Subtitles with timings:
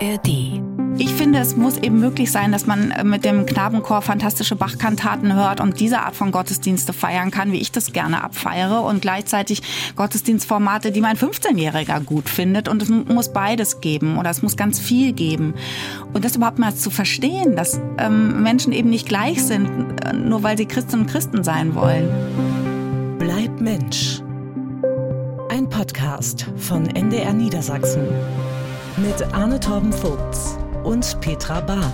[0.00, 0.60] ARD.
[0.98, 5.34] Ich finde, es muss eben möglich sein, dass man äh, mit dem Knabenchor fantastische Bachkantaten
[5.34, 9.62] hört und diese Art von Gottesdienste feiern kann, wie ich das gerne abfeiere und gleichzeitig
[9.94, 14.78] Gottesdienstformate, die mein 15-Jähriger gut findet und es muss beides geben oder es muss ganz
[14.78, 15.54] viel geben.
[16.14, 19.68] Und das überhaupt mal zu verstehen, dass ähm, Menschen eben nicht gleich sind,
[20.02, 22.08] äh, nur weil sie Christinnen und Christen sein wollen.
[23.18, 24.22] Bleib Mensch.
[25.50, 28.06] Ein Podcast von NDR Niedersachsen
[28.98, 31.92] mit Arne Torben Vogts und Petra Bahr.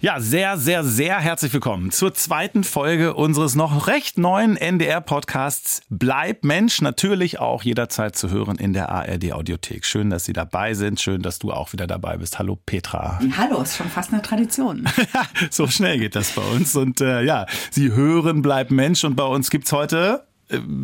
[0.00, 6.44] Ja, sehr, sehr, sehr herzlich willkommen zur zweiten Folge unseres noch recht neuen NDR-Podcasts Bleib
[6.44, 6.80] Mensch.
[6.80, 9.84] Natürlich auch jederzeit zu hören in der ARD-Audiothek.
[9.84, 11.00] Schön, dass Sie dabei sind.
[11.00, 12.38] Schön, dass du auch wieder dabei bist.
[12.38, 13.18] Hallo, Petra.
[13.36, 14.86] Hallo, ist schon fast eine Tradition.
[15.50, 16.76] so schnell geht das bei uns.
[16.76, 19.02] Und äh, ja, Sie hören Bleib Mensch.
[19.02, 20.33] Und bei uns gibt's heute äh,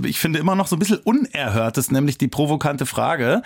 [0.04, 3.42] ich finde immer noch so ein bisschen Unerhörtes, nämlich die provokante Frage,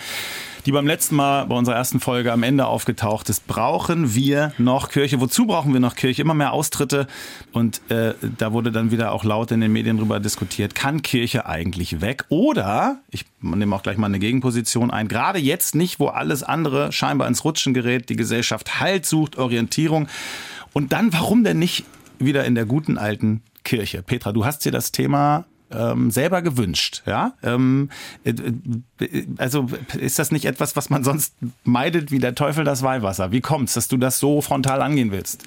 [0.64, 3.47] die beim letzten Mal bei unserer ersten Folge am Ende aufgetaucht ist.
[3.47, 5.20] Brauchen wir noch Kirche?
[5.20, 6.22] Wozu brauchen wir noch Kirche?
[6.22, 7.06] Immer mehr Austritte.
[7.52, 11.47] Und äh, da wurde dann wieder auch laut in den Medien drüber diskutiert, kann Kirche
[11.47, 12.24] eigentlich weg?
[12.28, 16.92] Oder, ich nehme auch gleich mal eine Gegenposition ein, gerade jetzt nicht, wo alles andere
[16.92, 20.08] scheinbar ins Rutschen gerät, die Gesellschaft Halt sucht, Orientierung.
[20.72, 21.84] Und dann, warum denn nicht
[22.19, 24.02] wieder in der guten alten Kirche?
[24.02, 27.03] Petra, du hast dir das Thema ähm, selber gewünscht.
[27.07, 27.91] Ja, ähm,
[28.25, 29.67] äh, äh, also
[29.98, 31.34] ist das nicht etwas, was man sonst
[31.65, 33.33] meidet wie der Teufel das Weihwasser?
[33.33, 35.45] Wie kommt's, dass du das so frontal angehen willst?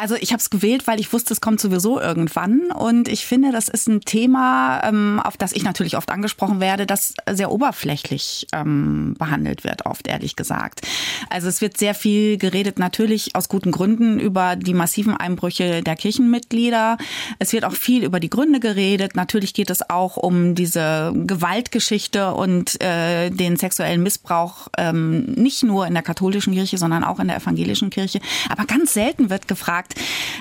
[0.00, 2.70] Also ich habe es gewählt, weil ich wusste, es kommt sowieso irgendwann.
[2.72, 6.86] Und ich finde, das ist ein Thema, ähm, auf das ich natürlich oft angesprochen werde,
[6.86, 10.80] das sehr oberflächlich ähm, behandelt wird, oft ehrlich gesagt.
[11.28, 15.96] Also es wird sehr viel geredet, natürlich aus guten Gründen, über die massiven Einbrüche der
[15.96, 16.96] Kirchenmitglieder.
[17.38, 19.16] Es wird auch viel über die Gründe geredet.
[19.16, 25.86] Natürlich geht es auch um diese Gewaltgeschichte und äh, den sexuellen Missbrauch, ähm, nicht nur
[25.86, 28.20] in der katholischen Kirche, sondern auch in der evangelischen Kirche.
[28.48, 29.94] Aber ganz selten wird gefragt, gefragt,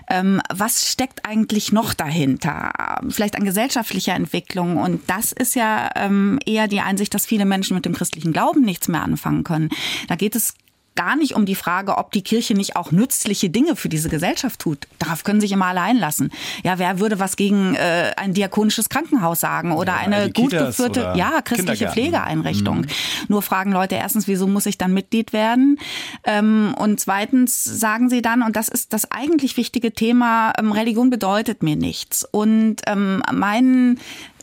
[0.09, 2.71] ähm, was steckt eigentlich noch dahinter?
[3.09, 4.77] Vielleicht an gesellschaftlicher Entwicklung.
[4.77, 8.61] Und das ist ja ähm, eher die Einsicht, dass viele Menschen mit dem christlichen Glauben
[8.61, 9.69] nichts mehr anfangen können.
[10.07, 10.53] Da geht es
[10.99, 14.59] gar nicht um die Frage, ob die Kirche nicht auch nützliche Dinge für diese Gesellschaft
[14.59, 14.85] tut.
[14.97, 16.29] Darauf können sich immer alle einlassen.
[16.61, 21.13] Ja, wer würde was gegen äh, ein diakonisches Krankenhaus sagen oder ja, eine gut geführte,
[21.15, 22.79] ja, christliche Pflegeeinrichtung?
[22.79, 22.87] Mhm.
[23.29, 25.79] Nur fragen Leute erstens, wieso muss ich dann Mitglied werden?
[26.25, 31.09] Ähm, und zweitens sagen sie dann, und das ist das eigentlich wichtige Thema, ähm, Religion
[31.09, 32.27] bedeutet mir nichts.
[32.29, 33.99] Und ähm, mein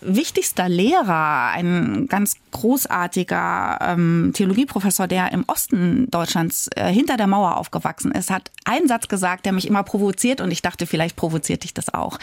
[0.06, 7.56] wichtigster Lehrer, ein ganz großartiger ähm, Theologieprofessor, der im Osten Deutschlands äh, hinter der Mauer
[7.56, 11.64] aufgewachsen ist, hat einen Satz gesagt, der mich immer provoziert und ich dachte, vielleicht provoziert
[11.64, 12.18] dich das auch.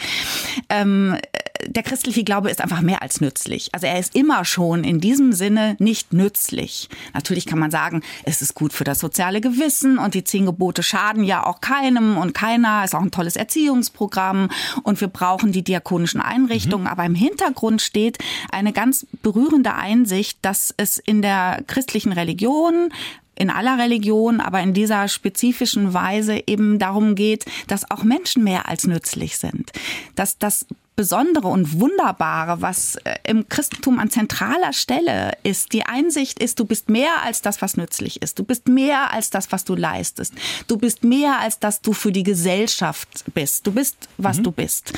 [0.68, 1.16] Ähm,
[1.66, 3.68] der christliche Glaube ist einfach mehr als nützlich.
[3.72, 6.88] Also er ist immer schon in diesem Sinne nicht nützlich.
[7.12, 10.82] Natürlich kann man sagen, es ist gut für das soziale Gewissen und die zehn Gebote
[10.82, 12.84] schaden ja auch keinem und keiner.
[12.84, 14.50] Ist auch ein tolles Erziehungsprogramm
[14.82, 16.84] und wir brauchen die diakonischen Einrichtungen.
[16.84, 16.90] Mhm.
[16.90, 18.18] Aber im Hintergrund steht
[18.50, 22.90] eine ganz berührende Einsicht, dass es in der christlichen Religion
[23.36, 28.68] in aller Religion, aber in dieser spezifischen Weise eben darum geht, dass auch Menschen mehr
[28.68, 29.72] als nützlich sind.
[30.14, 30.66] Dass das
[30.96, 36.64] Besondere und Wunderbare, was äh, im Christentum an zentraler Stelle ist, die Einsicht ist, du
[36.64, 38.38] bist mehr als das, was nützlich ist.
[38.38, 40.34] Du bist mehr als das, was du leistest.
[40.68, 43.66] Du bist mehr als das, du für die Gesellschaft bist.
[43.66, 44.42] Du bist, was mhm.
[44.44, 44.92] du bist.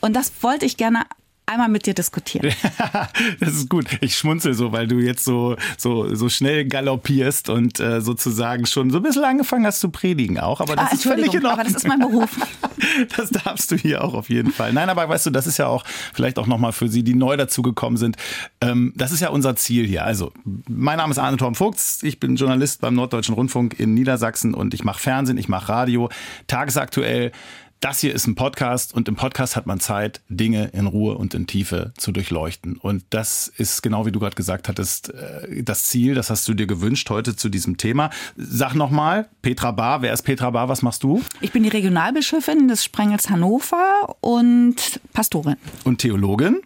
[0.00, 1.04] Und das wollte ich gerne
[1.48, 2.52] einmal mit dir diskutieren.
[3.40, 3.86] das ist gut.
[4.00, 8.90] Ich schmunzel so, weil du jetzt so, so, so schnell galoppierst und äh, sozusagen schon
[8.90, 10.60] so ein bisschen angefangen hast zu predigen auch.
[10.60, 11.52] Aber das ah, ist völlig in Ordnung.
[11.52, 12.36] Aber das ist mein Beruf.
[13.16, 14.72] das darfst du hier auch auf jeden Fall.
[14.72, 17.36] Nein, aber weißt du, das ist ja auch vielleicht auch nochmal für Sie, die neu
[17.36, 18.16] dazugekommen sind.
[18.60, 20.04] Ähm, das ist ja unser Ziel hier.
[20.04, 20.32] Also,
[20.68, 22.02] mein Name ist Arne Torm Vogts.
[22.02, 26.10] Ich bin Journalist beim Norddeutschen Rundfunk in Niedersachsen und ich mache Fernsehen, ich mache Radio,
[26.46, 27.32] tagesaktuell
[27.80, 31.34] das hier ist ein Podcast und im Podcast hat man Zeit, Dinge in Ruhe und
[31.34, 32.76] in Tiefe zu durchleuchten.
[32.76, 36.54] Und das ist genau wie du gerade gesagt hattest, äh, das Ziel, das hast du
[36.54, 38.10] dir gewünscht heute zu diesem Thema.
[38.36, 41.22] Sag nochmal, Petra Bar, wer ist Petra Bar, was machst du?
[41.40, 45.56] Ich bin die Regionalbischöfin des Sprengels Hannover und Pastorin.
[45.84, 46.60] Und Theologin?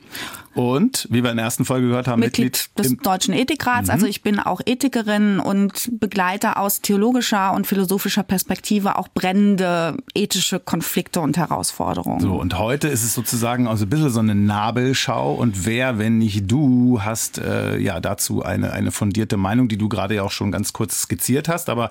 [0.55, 3.89] Und, wie wir in der ersten Folge gehört haben, Mitglied, Mitglied des Deutschen Ethikrats.
[3.89, 3.95] Mhm.
[3.95, 10.61] Also ich bin auch Ethikerin und begleite aus theologischer und philosophischer Perspektive auch brennende ethische
[10.61, 12.21] Konflikte und Herausforderungen.
[12.21, 15.35] So, und heute ist es sozusagen also ein bisschen so eine Nabelschau.
[15.35, 19.89] Und wer, wenn nicht du, hast äh, ja dazu eine, eine fundierte Meinung, die du
[19.89, 21.71] gerade ja auch schon ganz kurz skizziert hast.
[21.71, 21.91] Aber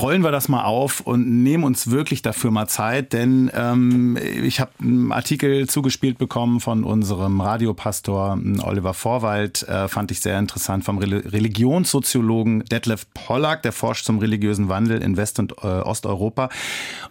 [0.00, 4.58] rollen wir das mal auf und nehmen uns wirklich dafür mal Zeit, denn ähm, ich
[4.60, 10.84] habe einen Artikel zugespielt bekommen von unserem Radiopastor Oliver Vorwald, äh, fand ich sehr interessant,
[10.84, 16.48] vom Religionssoziologen Detlef Pollack, der forscht zum religiösen Wandel in West- und äh, Osteuropa.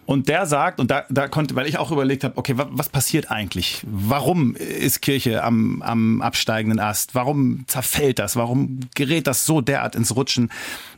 [0.04, 2.88] Und der sagt, und da, da konnte, weil ich auch überlegt habe, okay, was, was
[2.90, 3.82] passiert eigentlich?
[3.86, 7.14] Warum ist Kirche am, am absteigenden Ast?
[7.14, 8.36] Warum zerfällt das?
[8.36, 10.50] Warum gerät das so derart ins Rutschen?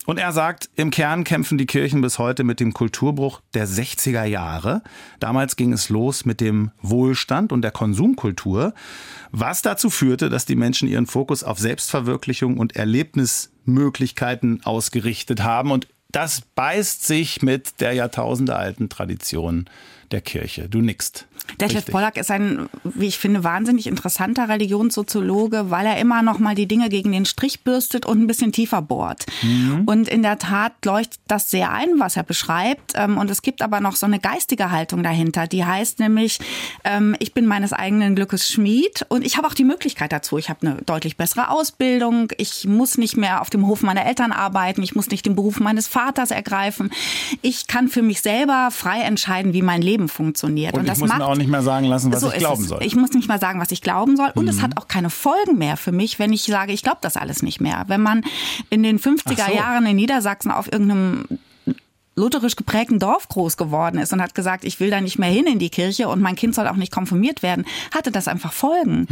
[0.05, 4.25] Und er sagt, im Kern kämpfen die Kirchen bis heute mit dem Kulturbruch der 60er
[4.25, 4.83] Jahre.
[5.21, 8.75] Damals ging es los mit dem Wohlstand und der Konsumkultur,
[9.31, 15.71] was dazu führte, dass die Menschen ihren Fokus auf Selbstverwirklichung und Erlebnismöglichkeiten ausgerichtet haben.
[15.71, 19.71] Und das beißt sich mit der jahrtausendealten Tradition
[20.11, 20.69] der Kirche.
[20.69, 21.27] Du nickst.
[21.61, 26.55] Detlef Pollack ist ein, wie ich finde, wahnsinnig interessanter Religionssoziologe, weil er immer noch mal
[26.55, 29.27] die Dinge gegen den Strich bürstet und ein bisschen tiefer bohrt.
[29.43, 29.83] Mhm.
[29.87, 32.93] Und in der Tat leuchtet das sehr ein, was er beschreibt.
[32.95, 36.39] Ähm, und es gibt aber noch so eine geistige Haltung dahinter, die heißt nämlich,
[36.85, 40.39] ähm, ich bin meines eigenen Glückes Schmied und ich habe auch die Möglichkeit dazu.
[40.39, 42.33] Ich habe eine deutlich bessere Ausbildung.
[42.39, 44.83] Ich muss nicht mehr auf dem Hof meiner Eltern arbeiten.
[44.83, 46.91] Ich muss nicht den Beruf meines Vaters ergreifen.
[47.43, 50.75] Ich kann für mich selber frei entscheiden, wie mein Leben funktioniert.
[50.75, 52.83] Und, und das macht auch nicht mehr sagen lassen, was so ich glauben soll.
[52.83, 54.31] Ich muss nicht mal sagen, was ich glauben soll.
[54.35, 54.51] Und mhm.
[54.51, 57.43] es hat auch keine Folgen mehr für mich, wenn ich sage, ich glaube das alles
[57.43, 57.85] nicht mehr.
[57.89, 58.23] Wenn man
[58.71, 59.53] in den 50er so.
[59.53, 61.25] Jahren in Niedersachsen auf irgendeinem
[62.15, 65.47] lutherisch geprägten Dorf groß geworden ist und hat gesagt, ich will da nicht mehr hin
[65.47, 67.65] in die Kirche und mein Kind soll auch nicht konfirmiert werden,
[67.95, 69.07] hatte das einfach Folgen.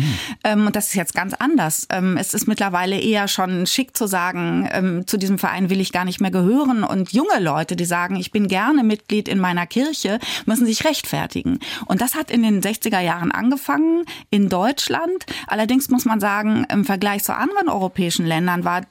[0.44, 0.66] Hm.
[0.66, 1.86] Und das ist jetzt ganz anders.
[1.90, 5.92] Ähm, es ist mittlerweile eher schon schick zu sagen, ähm, zu diesem Verein will ich
[5.92, 6.84] gar nicht mehr gehören.
[6.84, 11.58] Und junge Leute, die sagen, ich bin gerne Mitglied in meiner Kirche, müssen sich rechtfertigen.
[11.86, 15.26] Und das hat in den 60er Jahren angefangen in Deutschland.
[15.46, 18.82] Allerdings muss man sagen, im Vergleich zu anderen europäischen Ländern war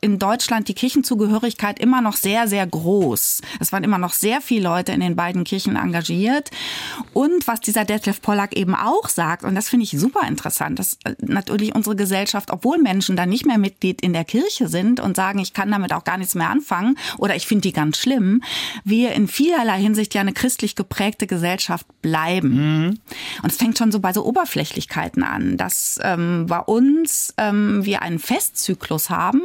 [0.00, 3.40] in Deutschland die Kirchenzugehörigkeit immer noch sehr, sehr groß.
[3.60, 6.50] Es waren immer noch sehr viele Leute in den beiden Kirchen engagiert.
[7.14, 10.98] Und was dieser Detlef Pollack eben auch sagt, und das finde ich super interessant, dass
[11.04, 15.16] äh, natürlich unsere Gesellschaft, obwohl Menschen dann nicht mehr Mitglied in der Kirche sind und
[15.16, 18.42] sagen, ich kann damit auch gar nichts mehr anfangen oder ich finde die ganz schlimm,
[18.84, 22.50] wir in vielerlei Hinsicht ja eine christlich geprägte Gesellschaft bleiben.
[22.50, 22.98] Mhm.
[23.42, 28.02] Und es fängt schon so bei so Oberflächlichkeiten an, dass ähm, bei uns ähm, wir
[28.02, 29.40] einen Festzyklus haben,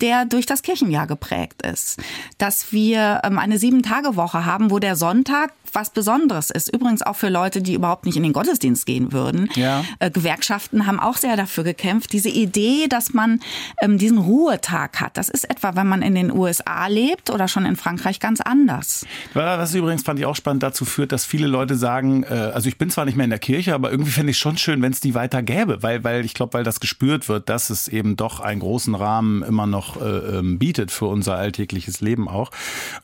[0.00, 2.00] der durch das Kirchenjahr geprägt ist.
[2.38, 6.72] Dass wir ähm, eine Sieben-Tage-Woche haben, wo der Sonntag was Besonderes ist.
[6.74, 9.48] Übrigens auch für Leute, die überhaupt nicht in den Gottesdienst gehen würden.
[9.54, 9.84] Ja.
[9.98, 12.12] Äh, Gewerkschaften haben auch sehr dafür gekämpft.
[12.12, 13.40] Diese Idee, dass man
[13.80, 17.66] ähm, diesen Ruhetag hat, das ist etwa, wenn man in den USA lebt oder schon
[17.66, 19.06] in Frankreich ganz anders.
[19.34, 22.78] Was übrigens fand ich auch spannend dazu führt, dass viele Leute sagen, äh, also ich
[22.78, 25.00] bin zwar nicht mehr in der Kirche, aber irgendwie fände ich schon schön, wenn es
[25.00, 28.40] die weiter gäbe, weil, weil ich glaube, weil das gespürt wird, dass es eben doch
[28.40, 32.50] einen großen Rahmen immer noch äh, ähm, bietet für unser alltägliches Leben auch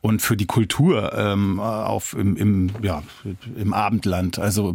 [0.01, 3.03] und für die Kultur ähm, auf im, im ja,
[3.57, 4.39] im Abendland.
[4.39, 4.75] Also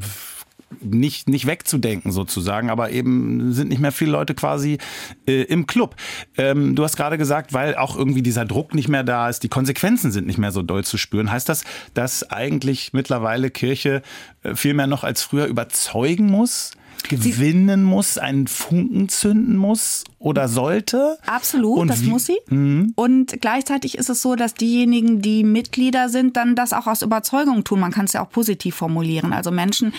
[0.81, 4.78] nicht, nicht wegzudenken sozusagen, aber eben sind nicht mehr viele Leute quasi
[5.25, 5.95] äh, im Club.
[6.38, 9.50] Ähm, du hast gerade gesagt, weil auch irgendwie dieser Druck nicht mehr da ist, die
[9.50, 11.31] Konsequenzen sind nicht mehr so doll zu spüren.
[11.31, 11.63] Heißt das,
[11.94, 14.01] dass eigentlich mittlerweile Kirche
[14.44, 16.72] äh, viel mehr noch als früher überzeugen muss?
[17.10, 21.17] gewinnen muss, einen Funken zünden muss oder sollte.
[21.25, 22.09] Absolut, und das wie?
[22.09, 22.37] muss sie.
[22.49, 22.93] Mhm.
[22.95, 27.63] Und gleichzeitig ist es so, dass diejenigen, die Mitglieder sind, dann das auch aus Überzeugung
[27.63, 27.79] tun.
[27.79, 29.31] Man kann es ja auch positiv formulieren.
[29.31, 29.93] Also Menschen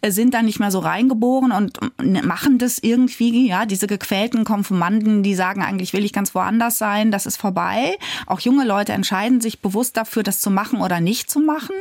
[0.00, 1.80] äh, sind da nicht mehr so reingeboren und
[2.24, 7.10] machen das irgendwie, ja, diese gequälten Konfirmanden, die sagen, eigentlich will ich ganz woanders sein,
[7.10, 7.98] das ist vorbei.
[8.26, 11.74] Auch junge Leute entscheiden sich bewusst dafür, das zu machen oder nicht zu machen.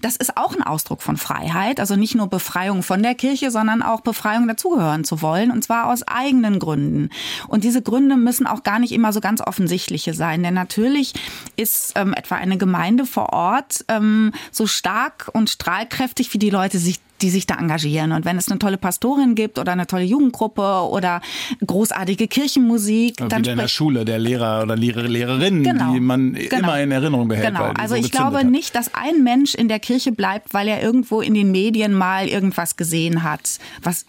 [0.00, 1.80] Das ist auch ein Ausdruck von Freiheit.
[1.80, 5.50] Also nicht nur Befreiung von der Kirche, sondern auch Befreiung dazugehören zu wollen.
[5.50, 7.10] Und zwar aus eigenen Gründen.
[7.48, 10.42] Und diese Gründe müssen auch gar nicht immer so ganz offensichtliche sein.
[10.42, 11.14] Denn natürlich
[11.56, 16.78] ist ähm, etwa eine Gemeinde vor Ort ähm, so stark und strahlkräftig, wie die Leute
[16.78, 18.12] sich die sich da engagieren.
[18.12, 21.20] Und wenn es eine tolle Pastorin gibt oder eine tolle Jugendgruppe oder
[21.64, 26.34] großartige Kirchenmusik, ja, dann in der Schule der Lehrer oder Lehrer, Lehrerin, genau, die man
[26.34, 27.46] genau, immer in Erinnerung behält.
[27.46, 27.72] Genau.
[27.78, 28.46] also so ich glaube hat.
[28.46, 32.26] nicht, dass ein Mensch in der Kirche bleibt, weil er irgendwo in den Medien mal
[32.26, 34.04] irgendwas gesehen hat, was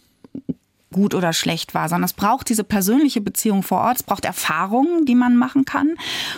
[0.93, 5.05] gut oder schlecht war, sondern es braucht diese persönliche Beziehung vor Ort, es braucht Erfahrungen,
[5.05, 5.95] die man machen kann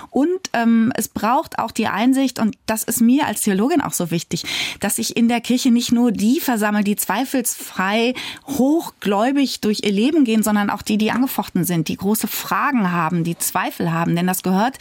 [0.09, 4.09] und ähm, es braucht auch die Einsicht, und das ist mir als Theologin auch so
[4.09, 4.43] wichtig,
[4.79, 8.15] dass ich in der Kirche nicht nur die versammle, die zweifelsfrei
[8.47, 13.24] hochgläubig durch ihr Leben gehen, sondern auch die, die angefochten sind, die große Fragen haben,
[13.24, 14.77] die Zweifel haben, denn das gehört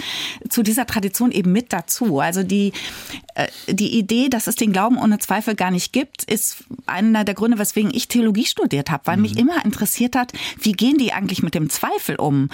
[0.49, 2.21] zu dieser Tradition eben mit dazu.
[2.21, 2.73] Also die,
[3.35, 7.35] äh, die Idee, dass es den Glauben ohne Zweifel gar nicht gibt, ist einer der
[7.35, 9.23] Gründe, weswegen ich Theologie studiert habe, weil mhm.
[9.23, 12.49] mich immer interessiert hat, wie gehen die eigentlich mit dem Zweifel um?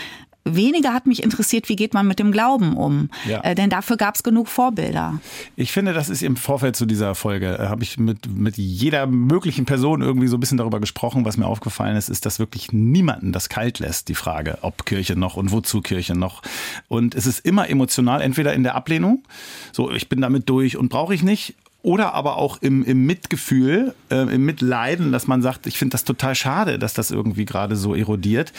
[0.44, 3.10] weniger hat mich interessiert, wie geht man mit dem Glauben um.
[3.28, 3.40] Ja.
[3.42, 5.20] Äh, denn dafür gab es genug Vorbilder.
[5.56, 9.06] Ich finde, das ist im Vorfeld zu dieser Folge, äh, habe ich mit, mit jeder
[9.06, 11.24] möglichen Person irgendwie so ein bisschen darüber gesprochen.
[11.24, 15.16] Was mir aufgefallen ist, ist, dass wirklich niemanden das kalt lässt, die Frage, ob Kirche
[15.16, 16.42] noch und wozu Kirche noch.
[16.88, 19.24] Und es ist immer emotional, entweder in der Ablehnung,
[19.72, 23.94] so ich bin damit durch und brauche ich nicht, oder aber auch im, im Mitgefühl,
[24.10, 27.76] äh, im Mitleiden, dass man sagt, ich finde das total schade, dass das irgendwie gerade
[27.76, 28.52] so erodiert.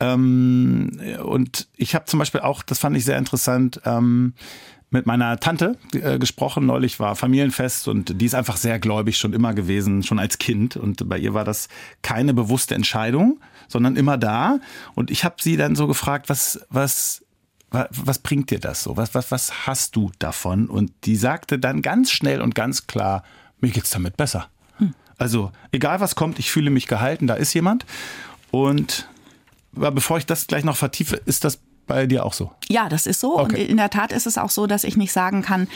[0.00, 4.34] Ähm, und ich habe zum Beispiel auch, das fand ich sehr interessant, ähm,
[4.90, 6.66] mit meiner Tante äh, gesprochen.
[6.66, 10.76] Neulich war Familienfest und die ist einfach sehr gläubig schon immer gewesen, schon als Kind.
[10.76, 11.68] Und bei ihr war das
[12.02, 14.60] keine bewusste Entscheidung, sondern immer da.
[14.94, 17.25] Und ich habe sie dann so gefragt, was, was
[17.70, 18.96] was bringt dir das so?
[18.96, 20.68] Was, was, was hast du davon?
[20.68, 23.22] Und die sagte dann ganz schnell und ganz klar,
[23.60, 24.48] mir geht's damit besser.
[24.78, 24.94] Hm.
[25.18, 27.84] Also, egal was kommt, ich fühle mich gehalten, da ist jemand.
[28.50, 29.08] Und
[29.72, 32.50] bevor ich das gleich noch vertiefe, ist das bei dir auch so?
[32.68, 33.38] Ja, das ist so.
[33.38, 33.42] Okay.
[33.44, 35.68] Und in der Tat ist es auch so, dass ich nicht sagen kann,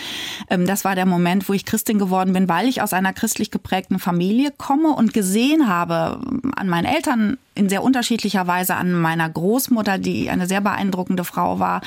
[0.49, 3.50] ähm, das war der Moment, wo ich Christin geworden bin, weil ich aus einer christlich
[3.50, 8.93] geprägten Familie komme und gesehen habe ähm, an meinen Eltern in sehr unterschiedlicher Weise an
[8.93, 11.83] meiner Großmutter, die eine sehr beeindruckende Frau war,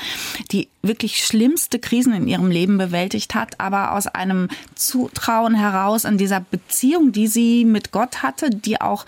[0.52, 6.18] die wirklich schlimmste Krisen in ihrem Leben bewältigt hat, aber aus einem Zutrauen heraus in
[6.18, 9.06] dieser Beziehung, die sie mit Gott hatte, die auch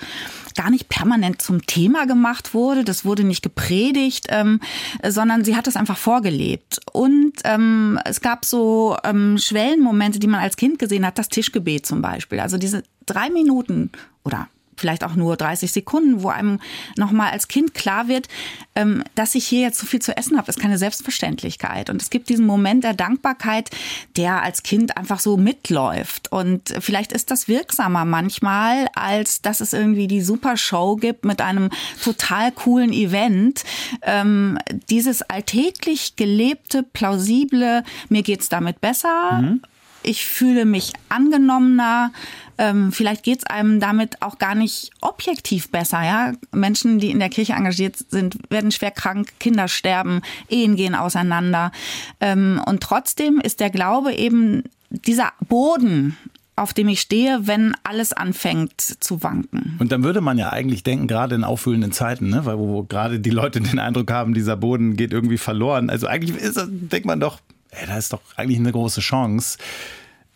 [0.56, 2.84] gar nicht permanent zum Thema gemacht wurde.
[2.84, 4.60] Das wurde nicht gepredigt, ähm,
[5.06, 6.80] sondern sie hat es einfach vorgelebt.
[6.92, 11.86] Und ähm, es gab so ähm, Schwellenmomente, die man als Kind gesehen hat, das Tischgebet
[11.86, 12.40] zum Beispiel.
[12.40, 13.90] Also diese drei Minuten
[14.24, 16.60] oder vielleicht auch nur 30 Sekunden, wo einem
[16.96, 18.28] nochmal als Kind klar wird,
[18.74, 21.90] ähm, dass ich hier jetzt so viel zu essen habe, ist keine Selbstverständlichkeit.
[21.90, 23.70] Und es gibt diesen Moment der Dankbarkeit,
[24.16, 26.30] der als Kind einfach so mitläuft.
[26.30, 31.40] Und vielleicht ist das wirksamer manchmal, als dass es irgendwie die super Show gibt mit
[31.40, 31.70] einem
[32.02, 33.64] total coolen Event.
[34.02, 34.58] Ähm,
[34.90, 39.40] dieses alltäglich gelebte, plausible, mir geht's damit besser.
[39.40, 39.62] Mhm.
[40.06, 42.12] Ich fühle mich angenommener,
[42.58, 46.02] ähm, vielleicht geht es einem damit auch gar nicht objektiv besser.
[46.02, 46.32] Ja?
[46.52, 51.72] Menschen, die in der Kirche engagiert sind, werden schwer krank, Kinder sterben, Ehen gehen auseinander.
[52.20, 56.16] Ähm, und trotzdem ist der Glaube eben dieser Boden,
[56.54, 59.76] auf dem ich stehe, wenn alles anfängt zu wanken.
[59.78, 62.82] Und dann würde man ja eigentlich denken, gerade in auffüllenden Zeiten, ne, weil wo, wo
[62.84, 65.90] gerade die Leute den Eindruck haben, dieser Boden geht irgendwie verloren.
[65.90, 67.40] Also eigentlich ist, denkt man doch,
[67.80, 69.58] ey, da ist doch eigentlich eine große Chance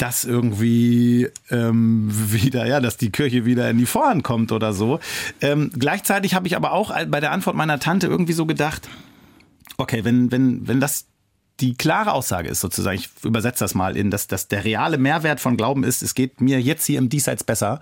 [0.00, 4.98] dass irgendwie ähm, wieder, ja, dass die Kirche wieder in die Vorhand kommt oder so.
[5.42, 8.88] Ähm, gleichzeitig habe ich aber auch bei der Antwort meiner Tante irgendwie so gedacht,
[9.76, 11.06] okay, wenn, wenn, wenn das
[11.60, 15.40] die klare Aussage ist sozusagen, ich übersetze das mal in, dass, dass der reale Mehrwert
[15.40, 17.80] von Glauben ist, es geht mir jetzt hier im Diesseits besser,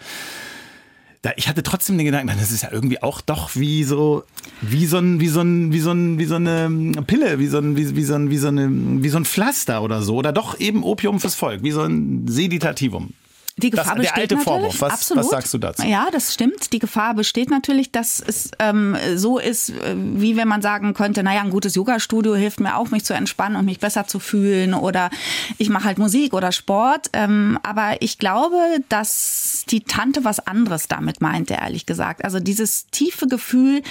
[1.22, 4.24] da, ich hatte trotzdem den Gedanken, das ist ja irgendwie auch doch wie so,
[4.60, 7.58] wie so ein, wie so ein, wie so ein, wie so eine Pille, wie so
[7.58, 8.68] ein, wie, wie so ein, wie so eine,
[9.02, 12.28] wie so ein Pflaster oder so, oder doch eben Opium fürs Volk, wie so ein
[12.28, 13.14] Seditativum.
[13.58, 14.60] Die Gefahr das, besteht der alte natürlich.
[14.60, 14.80] Vorwurf.
[14.80, 15.24] Was, Absolut.
[15.24, 15.86] was sagst du dazu?
[15.86, 16.72] Ja, das stimmt.
[16.72, 21.22] Die Gefahr besteht natürlich, dass es ähm, so ist, äh, wie wenn man sagen könnte,
[21.22, 24.74] naja, ein gutes Yoga-Studio hilft mir auch, mich zu entspannen und mich besser zu fühlen
[24.74, 25.10] oder
[25.58, 27.10] ich mache halt Musik oder Sport.
[27.12, 28.56] Ähm, aber ich glaube,
[28.88, 32.24] dass die Tante was anderes damit meinte, ehrlich gesagt.
[32.24, 33.82] Also dieses tiefe Gefühl,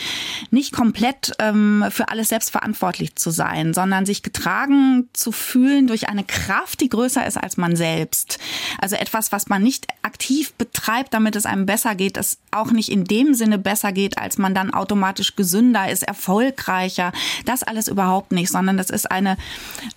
[0.50, 6.10] nicht komplett ähm, für alles selbst verantwortlich zu sein, sondern sich getragen zu fühlen durch
[6.10, 8.40] eine Kraft, die größer ist als man selbst.
[8.80, 12.72] Also etwas, was man man nicht aktiv betreibt, damit es einem besser geht, es auch
[12.72, 17.12] nicht in dem Sinne besser geht, als man dann automatisch gesünder ist, erfolgreicher.
[17.46, 19.36] Das alles überhaupt nicht, sondern das ist eine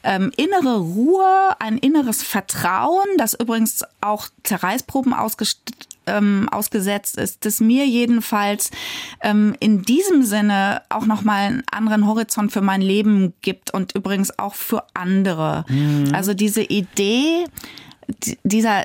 [0.02, 7.60] ähm, innere Ruhe, ein inneres Vertrauen, das übrigens auch Zerreißproben ausgestellt ähm, ausgesetzt ist, das
[7.60, 8.70] mir jedenfalls
[9.20, 14.36] ähm, in diesem Sinne auch nochmal einen anderen Horizont für mein Leben gibt und übrigens
[14.38, 15.66] auch für andere.
[15.68, 16.12] Mhm.
[16.12, 17.44] Also diese Idee,
[18.42, 18.84] dieser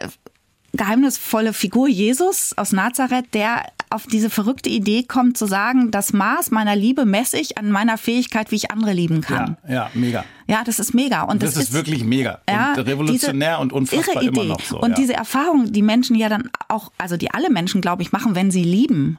[0.78, 6.52] geheimnisvolle Figur Jesus aus Nazareth, der auf diese verrückte Idee kommt zu sagen, das Maß
[6.52, 9.58] meiner Liebe messe ich an meiner Fähigkeit, wie ich andere lieben kann.
[9.68, 10.26] Ja, ja mega.
[10.48, 11.24] Ja, das ist mega.
[11.24, 12.40] Und das, das ist, ist, wirklich mega.
[12.48, 14.42] Ja, und revolutionär und unfassbar irre Idee.
[14.42, 14.80] immer noch so.
[14.80, 14.96] Und ja.
[14.96, 18.52] diese Erfahrung, die Menschen ja dann auch, also die alle Menschen, glaube ich, machen, wenn
[18.52, 19.18] sie lieben,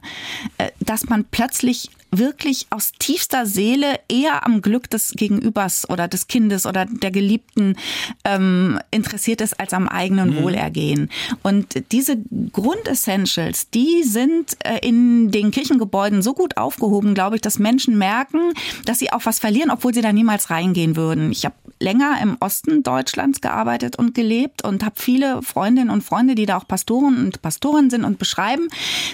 [0.57, 6.27] äh, dass man plötzlich wirklich aus tiefster Seele eher am Glück des Gegenübers oder des
[6.27, 7.75] Kindes oder der Geliebten
[8.23, 10.43] ähm, interessiert ist als am eigenen mhm.
[10.43, 11.09] Wohlergehen.
[11.43, 12.17] Und diese
[12.53, 18.53] Grundessentials, die sind äh, in den Kirchengebäuden so gut aufgehoben, glaube ich, dass Menschen merken,
[18.85, 21.31] dass sie auch was verlieren, obwohl sie da niemals reingehen würden würden.
[21.31, 26.33] Ich habe länger im Osten Deutschlands gearbeitet und gelebt und habe viele Freundinnen und Freunde,
[26.33, 28.67] die da auch Pastoren und Pastorinnen sind und beschreiben,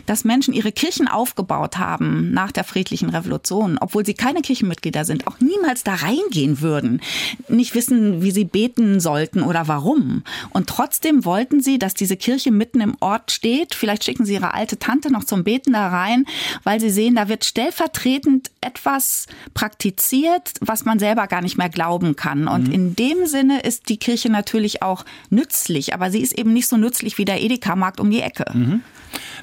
[0.05, 5.27] dass Menschen ihre Kirchen aufgebaut haben nach der friedlichen Revolution, obwohl sie keine Kirchenmitglieder sind,
[5.27, 7.01] auch niemals da reingehen würden,
[7.49, 10.23] nicht wissen, wie sie beten sollten oder warum.
[10.51, 13.75] Und trotzdem wollten sie, dass diese Kirche mitten im Ort steht.
[13.75, 16.25] Vielleicht schicken sie ihre alte Tante noch zum Beten da rein,
[16.63, 22.15] weil sie sehen, da wird stellvertretend etwas praktiziert, was man selber gar nicht mehr glauben
[22.15, 22.47] kann.
[22.47, 22.73] Und mhm.
[22.73, 26.77] in dem Sinne ist die Kirche natürlich auch nützlich, aber sie ist eben nicht so
[26.77, 28.45] nützlich wie der Edeka-Markt um die Ecke.
[28.53, 28.81] Mhm.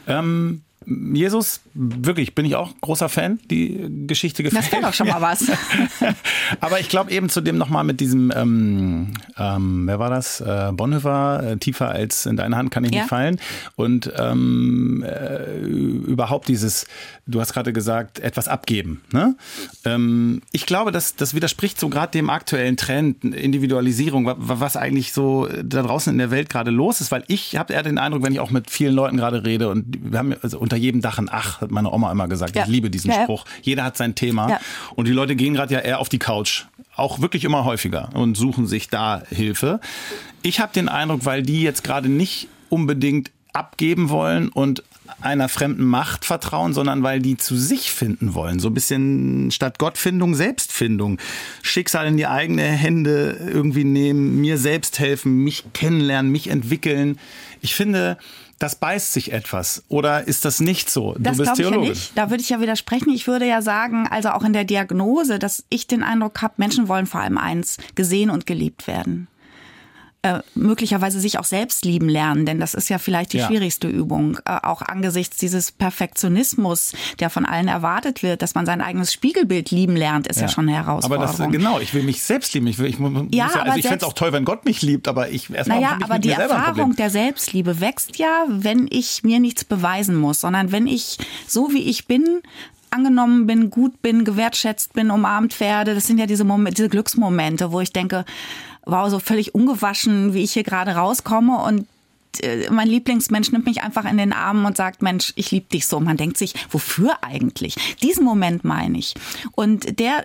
[0.07, 3.39] Ähm Jesus, wirklich, bin ich auch großer Fan.
[3.51, 5.45] Die Geschichte gefällt Das wäre doch schon mal was.
[6.61, 10.41] Aber ich glaube eben zu dem nochmal mit diesem, ähm, ähm, wer war das?
[10.41, 13.01] Äh, Bonhoeffer, äh, tiefer als in deine Hand kann ich ja.
[13.01, 13.39] nicht fallen.
[13.77, 16.87] Und ähm, äh, überhaupt dieses,
[17.27, 19.03] du hast gerade gesagt, etwas abgeben.
[19.13, 19.37] Ne?
[19.85, 25.47] Ähm, ich glaube, das, das widerspricht so gerade dem aktuellen Trend, Individualisierung, was eigentlich so
[25.63, 27.13] da draußen in der Welt gerade los ist.
[27.13, 29.99] Weil ich habe eher den Eindruck, wenn ich auch mit vielen Leuten gerade rede und
[30.11, 32.55] wir haben also unter jedem Dach ein Ach, hat meine Oma immer gesagt.
[32.55, 32.63] Ja.
[32.63, 33.45] Ich liebe diesen ja, Spruch.
[33.63, 34.61] Jeder hat sein Thema.
[34.95, 36.67] Und die Leute gehen gerade ja eher auf die Couch.
[36.95, 39.81] Auch wirklich immer häufiger und suchen sich da Hilfe.
[40.43, 44.85] Ich habe den Eindruck, weil die jetzt gerade nicht unbedingt abgeben wollen und
[45.21, 48.61] einer fremden Macht vertrauen, sondern weil die zu sich finden wollen.
[48.61, 51.19] So ein bisschen statt Gottfindung Selbstfindung.
[51.63, 57.19] Schicksal in die eigene Hände irgendwie nehmen, mir selbst helfen, mich kennenlernen, mich entwickeln.
[57.61, 58.19] Ich finde,
[58.61, 59.83] das beißt sich etwas.
[59.89, 61.15] Oder ist das nicht so?
[61.15, 61.83] Du das bist Theologin.
[61.83, 62.19] Ich ja nicht.
[62.19, 63.11] Da würde ich ja widersprechen.
[63.11, 66.87] Ich würde ja sagen, also auch in der Diagnose, dass ich den Eindruck habe, Menschen
[66.87, 69.29] wollen vor allem eins, gesehen und geliebt werden
[70.23, 73.47] äh, möglicherweise sich auch selbst lieben lernen, denn das ist ja vielleicht die ja.
[73.47, 78.83] schwierigste Übung, äh, auch angesichts dieses Perfektionismus, der von allen erwartet wird, dass man sein
[78.83, 81.27] eigenes Spiegelbild lieben lernt, ist ja, ja schon eine Herausforderung.
[81.27, 82.67] Aber das genau, ich will mich selbst lieben.
[82.67, 85.09] Ich will, ich ja, ja also ich fände es auch toll, wenn Gott mich liebt,
[85.09, 89.65] aber ich erstmal naja, aber die Erfahrung der Selbstliebe wächst ja, wenn ich mir nichts
[89.65, 92.43] beweisen muss, sondern wenn ich so wie ich bin
[92.91, 95.95] angenommen bin, gut bin, gewertschätzt bin, umarmt werde.
[95.95, 98.25] Das sind ja diese Momente, diese Glücksmomente, wo ich denke,
[98.87, 101.87] wow, so völlig ungewaschen, wie ich hier gerade rauskomme und
[102.43, 105.87] äh, mein Lieblingsmensch nimmt mich einfach in den Arm und sagt, Mensch, ich liebe dich
[105.87, 106.01] so.
[106.01, 107.75] Man denkt sich, wofür eigentlich?
[108.03, 109.15] Diesen Moment meine ich.
[109.53, 110.25] Und der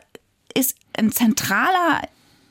[0.53, 2.01] ist ein zentraler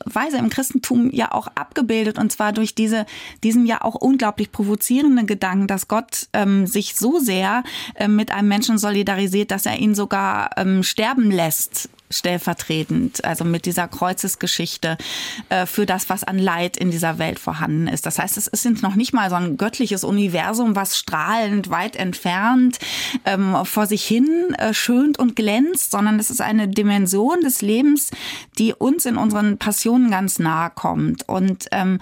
[0.05, 3.07] Weise im Christentum ja auch abgebildet und zwar durch diese
[3.43, 7.65] diesen ja auch unglaublich provozierenden Gedanken, dass Gott ähm, sich so sehr
[7.97, 13.67] ähm, mit einem Menschen solidarisiert, dass er ihn sogar ähm, sterben lässt stellvertretend, also mit
[13.67, 14.97] dieser Kreuzesgeschichte
[15.49, 18.07] äh, für das, was an Leid in dieser Welt vorhanden ist.
[18.07, 22.79] Das heißt, es ist noch nicht mal so ein göttliches Universum, was strahlend weit entfernt
[23.25, 28.11] ähm, vor sich hin äh, schönt und glänzt, sondern es ist eine Dimension des Lebens,
[28.59, 31.29] die uns in unseren Passionen ganz nahe kommt.
[31.29, 32.01] Und ähm,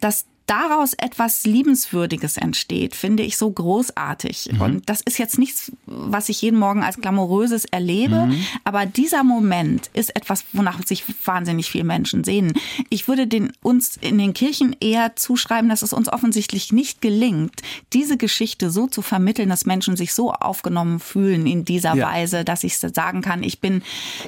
[0.00, 4.50] das daraus etwas Liebenswürdiges entsteht, finde ich so großartig.
[4.52, 4.60] Mhm.
[4.60, 8.44] Und das ist jetzt nichts, was ich jeden Morgen als glamouröses erlebe, mhm.
[8.64, 12.52] aber dieser Moment ist etwas, wonach sich wahnsinnig viele Menschen sehnen.
[12.90, 17.62] Ich würde den, uns in den Kirchen eher zuschreiben, dass es uns offensichtlich nicht gelingt,
[17.92, 22.08] diese Geschichte so zu vermitteln, dass Menschen sich so aufgenommen fühlen in dieser ja.
[22.08, 23.82] Weise, dass ich sagen kann, ich bin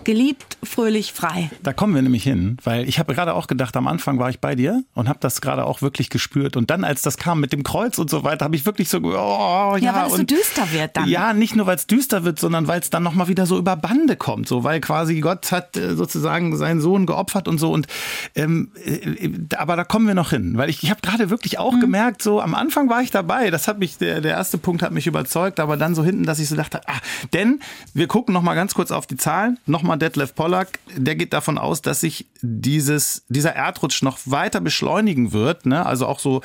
[0.05, 1.51] geliebt, fröhlich, frei.
[1.63, 4.41] Da kommen wir nämlich hin, weil ich habe gerade auch gedacht, am Anfang war ich
[4.41, 6.57] bei dir und habe das gerade auch wirklich wirklich gespürt.
[6.57, 8.99] Und dann, als das kam mit dem Kreuz und so weiter, habe ich wirklich so,
[8.99, 9.79] oh, ja.
[9.79, 11.09] Ja, weil es so düster wird dann.
[11.09, 13.77] Ja, nicht nur, weil es düster wird, sondern weil es dann nochmal wieder so über
[13.77, 14.47] Bande kommt.
[14.49, 17.73] So, weil quasi Gott hat äh, sozusagen seinen Sohn geopfert und so.
[17.73, 17.89] Und
[18.37, 20.57] ähm, äh, aber da kommen wir noch hin.
[20.57, 21.81] Weil ich, ich habe gerade wirklich auch mhm.
[21.81, 23.51] gemerkt, so am Anfang war ich dabei.
[23.51, 26.39] Das hat mich, der, der erste Punkt hat mich überzeugt, aber dann so hinten, dass
[26.39, 27.01] ich so dachte, ah,
[27.33, 27.61] denn
[27.93, 29.59] wir gucken nochmal ganz kurz auf die Zahlen.
[29.67, 35.33] Nochmal Detlef Pollack, der geht davon aus, dass sich dieses, dieser Erdrutsch noch weiter beschleunigen
[35.33, 35.67] wird.
[35.67, 35.85] Ne?
[35.85, 36.43] Also auch so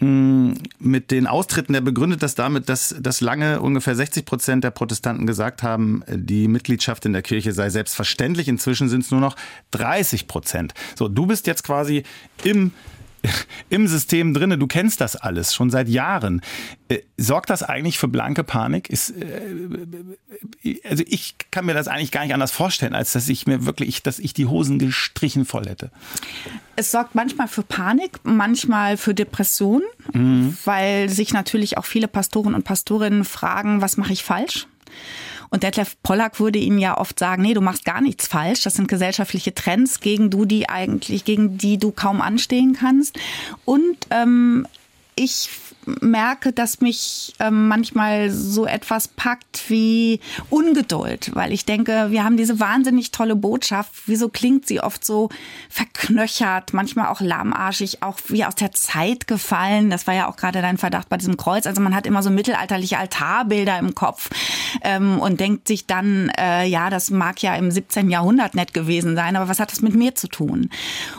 [0.00, 4.70] mm, mit den Austritten, der begründet das damit, dass, dass lange ungefähr 60 Prozent der
[4.70, 8.48] Protestanten gesagt haben, die Mitgliedschaft in der Kirche sei selbstverständlich.
[8.48, 9.36] Inzwischen sind es nur noch
[9.72, 10.74] 30 Prozent.
[10.96, 12.04] So, du bist jetzt quasi
[12.44, 12.72] im
[13.70, 16.42] im System drinne, du kennst das alles schon seit Jahren.
[16.88, 18.88] Äh, sorgt das eigentlich für blanke Panik?
[18.90, 23.46] Ist, äh, also ich kann mir das eigentlich gar nicht anders vorstellen, als dass ich
[23.46, 25.90] mir wirklich, dass ich die Hosen gestrichen voll hätte.
[26.76, 30.56] Es sorgt manchmal für Panik, manchmal für Depression, mhm.
[30.64, 34.66] weil sich natürlich auch viele Pastoren und Pastorinnen fragen, was mache ich falsch?
[35.50, 38.62] Und Detlef Pollack würde ihnen ja oft sagen, nee, du machst gar nichts falsch.
[38.62, 43.18] Das sind gesellschaftliche Trends, gegen du die eigentlich, gegen die du kaum anstehen kannst.
[43.64, 44.66] Und ähm,
[45.14, 45.50] ich
[46.00, 50.20] merke, dass mich ähm, manchmal so etwas packt wie
[50.50, 53.92] Ungeduld, weil ich denke, wir haben diese wahnsinnig tolle Botschaft.
[54.06, 55.28] Wieso klingt sie oft so
[55.68, 59.90] verknöchert, manchmal auch lahmarschig, auch wie aus der Zeit gefallen?
[59.90, 61.66] Das war ja auch gerade dein Verdacht bei diesem Kreuz.
[61.66, 64.30] Also man hat immer so mittelalterliche Altarbilder im Kopf
[64.82, 68.10] ähm, und denkt sich dann, äh, ja, das mag ja im 17.
[68.10, 70.70] Jahrhundert nett gewesen sein, aber was hat das mit mir zu tun?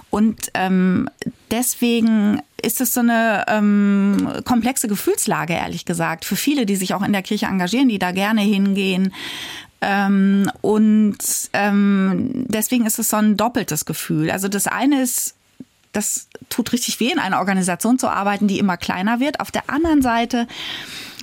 [0.10, 1.10] Und ähm,
[1.52, 7.04] deswegen ist es so eine ähm, komplexe Gefühlslage, ehrlich gesagt, für viele, die sich auch
[7.04, 9.14] in der Kirche engagieren, die da gerne hingehen.
[9.82, 11.18] Ähm, und
[11.54, 14.30] ähm, deswegen ist es so ein doppeltes Gefühl.
[14.32, 15.36] Also das eine ist,
[15.94, 19.40] das tut richtig weh, in einer Organisation zu arbeiten, die immer kleiner wird.
[19.40, 20.48] Auf der anderen Seite,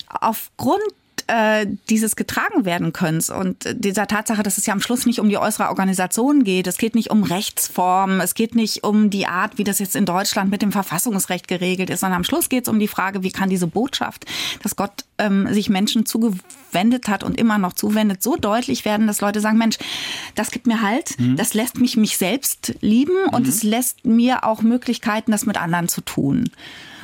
[0.08, 0.82] aufgrund
[1.28, 5.28] äh, dieses getragen werden können und dieser Tatsache, dass es ja am Schluss nicht um
[5.28, 9.58] die äußere Organisation geht, es geht nicht um Rechtsformen, es geht nicht um die Art,
[9.58, 12.68] wie das jetzt in Deutschland mit dem Verfassungsrecht geregelt ist, sondern am Schluss geht es
[12.68, 14.24] um die Frage, wie kann diese Botschaft,
[14.62, 19.20] dass Gott ähm, sich Menschen zugewendet hat und immer noch zuwendet, so deutlich werden, dass
[19.20, 19.78] Leute sagen, Mensch,
[20.34, 21.36] das gibt mir Halt, mhm.
[21.36, 23.34] das lässt mich mich selbst lieben mhm.
[23.34, 26.50] und es lässt mir auch Möglichkeiten, das mit anderen zu tun.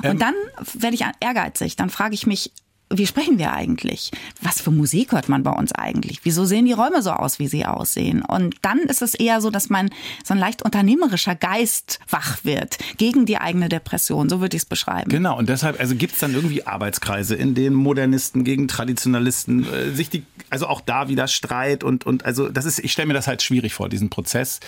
[0.03, 0.19] Und ähm.
[0.19, 0.35] dann
[0.75, 2.53] werde ich ehrgeizig, dann frage ich mich,
[2.99, 4.11] wie sprechen wir eigentlich?
[4.41, 6.21] Was für Musik hört man bei uns eigentlich?
[6.25, 8.23] Wieso sehen die Räume so aus, wie sie aussehen?
[8.23, 9.91] Und dann ist es eher so, dass man
[10.25, 14.29] so ein leicht unternehmerischer Geist wach wird gegen die eigene Depression.
[14.29, 15.11] So würde ich es beschreiben.
[15.11, 15.39] Genau.
[15.39, 20.11] Und deshalb, also gibt es dann irgendwie Arbeitskreise, in denen Modernisten gegen Traditionalisten äh, sich
[20.11, 23.27] die, also auch da wieder Streit und, und also das ist, ich stelle mir das
[23.27, 24.61] halt schwierig vor, diesen Prozess,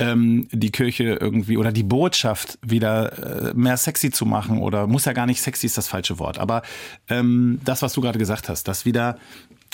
[0.00, 5.04] ähm, die Kirche irgendwie oder die Botschaft wieder äh, mehr sexy zu machen oder muss
[5.04, 6.62] ja gar nicht sexy ist das falsche Wort, aber
[7.08, 9.18] ähm, das, was du gerade gesagt hast, das wieder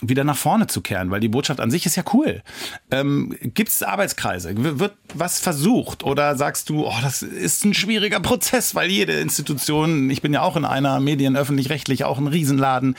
[0.03, 2.43] wieder nach vorne zu kehren, weil die Botschaft an sich ist ja cool.
[2.91, 4.53] Ähm, Gibt es Arbeitskreise?
[4.57, 6.05] Wird was versucht?
[6.05, 10.43] Oder sagst du, oh, das ist ein schwieriger Prozess, weil jede Institution, ich bin ja
[10.43, 12.95] auch in einer Medien öffentlich-rechtlich, auch ein Riesenladen.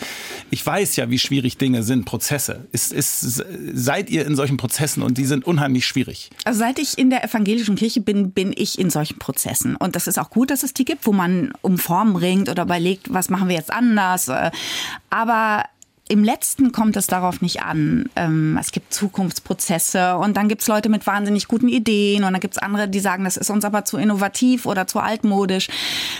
[0.49, 2.67] Ich weiß ja, wie schwierig Dinge sind, Prozesse.
[2.71, 6.31] Ist, ist, seid ihr in solchen Prozessen und die sind unheimlich schwierig?
[6.45, 9.75] Also seit ich in der evangelischen Kirche bin, bin ich in solchen Prozessen.
[9.75, 12.63] Und das ist auch gut, dass es die gibt, wo man um Formen ringt oder
[12.63, 14.31] überlegt, was machen wir jetzt anders.
[15.11, 15.63] Aber
[16.09, 18.09] im letzten kommt es darauf nicht an.
[18.15, 22.41] Ähm, es gibt Zukunftsprozesse und dann gibt es Leute mit wahnsinnig guten Ideen und dann
[22.41, 25.69] gibt es andere, die sagen, das ist uns aber zu innovativ oder zu altmodisch.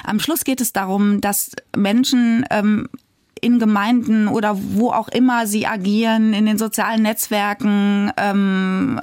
[0.04, 2.90] Am Schluss geht es darum, dass Menschen ähm,
[3.42, 9.00] in Gemeinden oder wo auch immer sie agieren, in den sozialen Netzwerken, ähm,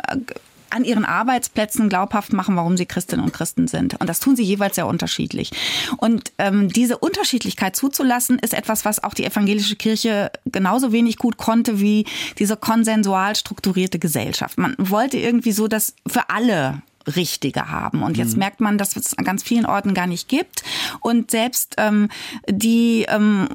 [0.75, 4.01] an ihren Arbeitsplätzen glaubhaft machen, warum sie Christinnen und Christen sind.
[4.01, 5.53] Und das tun sie jeweils sehr unterschiedlich.
[5.99, 11.37] Und ähm, diese Unterschiedlichkeit zuzulassen, ist etwas, was auch die evangelische Kirche genauso wenig gut
[11.37, 12.07] konnte wie
[12.39, 14.59] diese konsensual strukturierte Gesellschaft.
[14.59, 18.03] Man wollte irgendwie so, dass für alle Richtige haben.
[18.03, 18.41] Und jetzt mhm.
[18.41, 20.63] merkt man, dass es an ganz vielen Orten gar nicht gibt.
[21.01, 22.09] Und selbst ähm,
[22.49, 23.49] die ähm,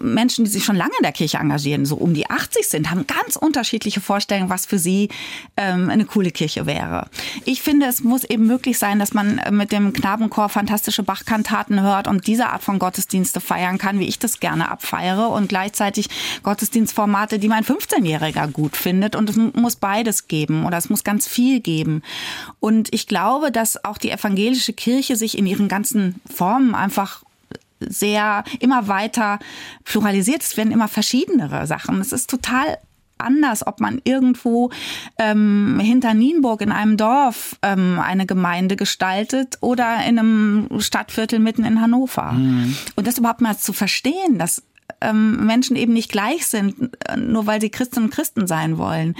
[0.00, 3.06] Menschen, die sich schon lange in der Kirche engagieren, so um die 80 sind, haben
[3.06, 5.08] ganz unterschiedliche Vorstellungen, was für sie
[5.56, 7.08] ähm, eine coole Kirche wäre.
[7.44, 11.80] Ich finde, es muss eben möglich sein, dass man äh, mit dem Knabenchor fantastische Bachkantaten
[11.80, 16.08] hört und diese Art von Gottesdienste feiern kann, wie ich das gerne abfeiere und gleichzeitig
[16.42, 21.28] Gottesdienstformate, die mein 15-Jähriger gut findet und es muss beides geben oder es muss ganz
[21.28, 22.02] viel geben.
[22.58, 27.22] Und ich glaube, dass auch die evangelische Kirche sich in ihren ganzen Formen einfach
[27.80, 29.38] sehr immer weiter
[29.84, 30.42] pluralisiert.
[30.42, 32.00] Es werden immer verschiedenere Sachen.
[32.00, 32.78] Es ist total
[33.20, 34.70] anders, ob man irgendwo
[35.18, 41.64] ähm, hinter Nienburg in einem Dorf ähm, eine Gemeinde gestaltet oder in einem Stadtviertel mitten
[41.64, 42.32] in Hannover.
[42.32, 42.76] Mhm.
[42.96, 44.62] Und das überhaupt mal zu verstehen, dass
[45.00, 49.14] ähm, Menschen eben nicht gleich sind, äh, nur weil sie Christinnen und Christen sein wollen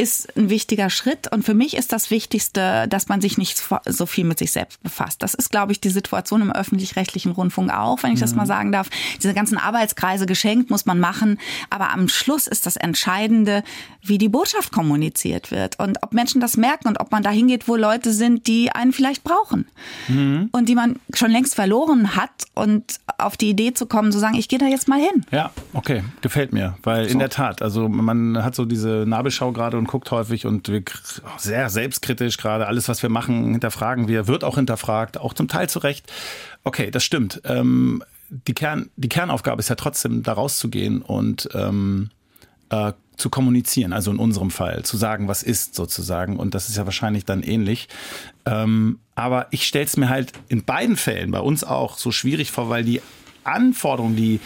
[0.00, 1.30] ist ein wichtiger Schritt.
[1.30, 4.82] Und für mich ist das Wichtigste, dass man sich nicht so viel mit sich selbst
[4.82, 5.22] befasst.
[5.22, 8.48] Das ist, glaube ich, die Situation im öffentlich-rechtlichen Rundfunk auch, wenn ich das mal mhm.
[8.48, 8.88] sagen darf.
[9.22, 11.38] Diese ganzen Arbeitskreise geschenkt muss man machen.
[11.68, 13.62] Aber am Schluss ist das Entscheidende,
[14.02, 17.68] wie die Botschaft kommuniziert wird und ob Menschen das merken und ob man da hingeht,
[17.68, 19.66] wo Leute sind, die einen vielleicht brauchen
[20.08, 20.48] mhm.
[20.52, 24.36] und die man schon längst verloren hat und auf die Idee zu kommen, zu sagen,
[24.36, 25.26] ich gehe da jetzt mal hin.
[25.30, 27.12] Ja, okay, gefällt mir, weil so.
[27.12, 30.82] in der Tat, also man hat so diese Nabelschau gerade und guckt häufig und wir
[31.36, 35.68] sehr selbstkritisch gerade alles, was wir machen, hinterfragen wir, wird auch hinterfragt, auch zum Teil
[35.68, 36.10] zu Recht.
[36.62, 37.42] Okay, das stimmt.
[37.44, 42.10] Ähm, die, Kern, die Kernaufgabe ist ja trotzdem, da rauszugehen und ähm,
[42.70, 46.36] äh, zu kommunizieren, also in unserem Fall, zu sagen, was ist sozusagen.
[46.36, 47.88] Und das ist ja wahrscheinlich dann ähnlich.
[48.46, 52.52] Ähm, aber ich stelle es mir halt in beiden Fällen, bei uns auch, so schwierig
[52.52, 53.02] vor, weil die
[53.42, 54.40] Anforderungen, die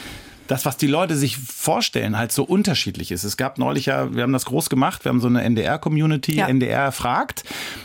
[0.46, 3.24] das, was die Leute sich vorstellen, halt so unterschiedlich ist.
[3.24, 6.48] Es gab neulich ja, wir haben das groß gemacht, wir haben so eine NDR-Community, ja.
[6.48, 7.44] NDR fragt.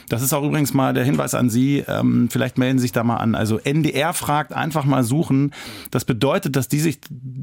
[0.10, 3.04] Das ist auch übrigens mal der Hinweis an Sie, ähm, vielleicht melden Sie sich da
[3.04, 3.36] mal an.
[3.36, 5.52] Also NDR fragt, einfach mal suchen.
[5.92, 7.00] Das bedeutet, dass die sich,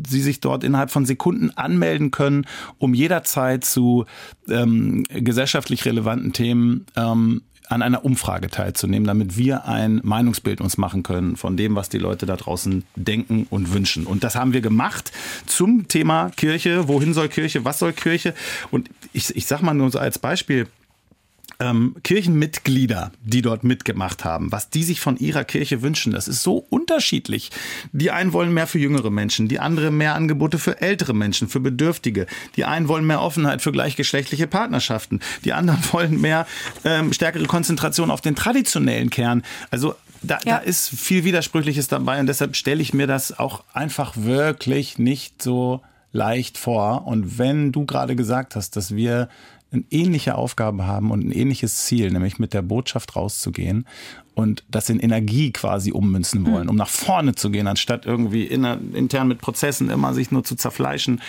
[0.07, 2.47] Sie sich dort innerhalb von Sekunden anmelden können,
[2.79, 4.05] um jederzeit zu
[4.49, 11.03] ähm, gesellschaftlich relevanten Themen ähm, an einer Umfrage teilzunehmen, damit wir ein Meinungsbild uns machen
[11.03, 14.07] können von dem, was die Leute da draußen denken und wünschen.
[14.07, 15.13] Und das haben wir gemacht
[15.47, 16.89] zum Thema Kirche.
[16.89, 17.65] Wohin soll Kirche?
[17.65, 18.35] Was soll Kirche?
[18.71, 20.69] Und ich, ich sag mal nur so als Beispiel,
[21.59, 26.43] ähm, Kirchenmitglieder, die dort mitgemacht haben, was die sich von ihrer Kirche wünschen, das ist
[26.43, 27.51] so unterschiedlich.
[27.93, 31.61] Die einen wollen mehr für jüngere Menschen, die anderen mehr Angebote für ältere Menschen, für
[31.61, 32.27] Bedürftige.
[32.57, 35.21] Die einen wollen mehr Offenheit für gleichgeschlechtliche Partnerschaften.
[35.45, 36.47] Die anderen wollen mehr
[36.85, 39.43] ähm, stärkere Konzentration auf den traditionellen Kern.
[39.71, 40.57] Also da, ja.
[40.57, 45.43] da ist viel Widersprüchliches dabei und deshalb stelle ich mir das auch einfach wirklich nicht
[45.43, 47.07] so leicht vor.
[47.07, 49.29] Und wenn du gerade gesagt hast, dass wir
[49.73, 53.87] eine ähnliche Aufgabe haben und ein ähnliches Ziel, nämlich mit der Botschaft rauszugehen
[54.35, 56.71] und das in Energie quasi ummünzen wollen, mhm.
[56.71, 61.21] um nach vorne zu gehen, anstatt irgendwie intern mit Prozessen immer sich nur zu zerfleischen.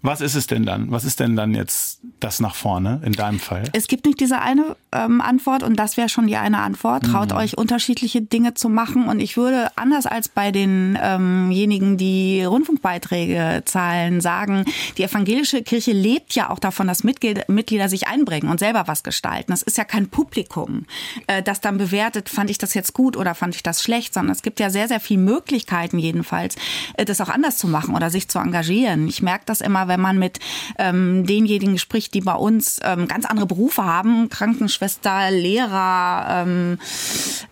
[0.00, 0.92] Was ist es denn dann?
[0.92, 3.64] Was ist denn dann jetzt das nach vorne in deinem Fall?
[3.72, 7.06] Es gibt nicht diese eine ähm, Antwort und das wäre schon die eine Antwort.
[7.06, 7.38] Traut mhm.
[7.38, 13.62] euch unterschiedliche Dinge zu machen und ich würde anders als bei denjenigen, ähm die Rundfunkbeiträge
[13.64, 14.64] zahlen, sagen,
[14.96, 19.50] die evangelische Kirche lebt ja auch davon, dass Mitglieder sich einbringen und selber was gestalten.
[19.50, 20.84] Das ist ja kein Publikum,
[21.26, 24.32] äh, das dann bewertet, fand ich das jetzt gut oder fand ich das schlecht, sondern
[24.32, 26.54] es gibt ja sehr, sehr viele Möglichkeiten jedenfalls,
[26.94, 29.08] äh, das auch anders zu machen oder sich zu engagieren.
[29.08, 30.38] Ich merke das immer, wenn man mit
[30.78, 36.78] ähm, denjenigen spricht, die bei uns ähm, ganz andere Berufe haben, Krankenschwester, Lehrer, ähm,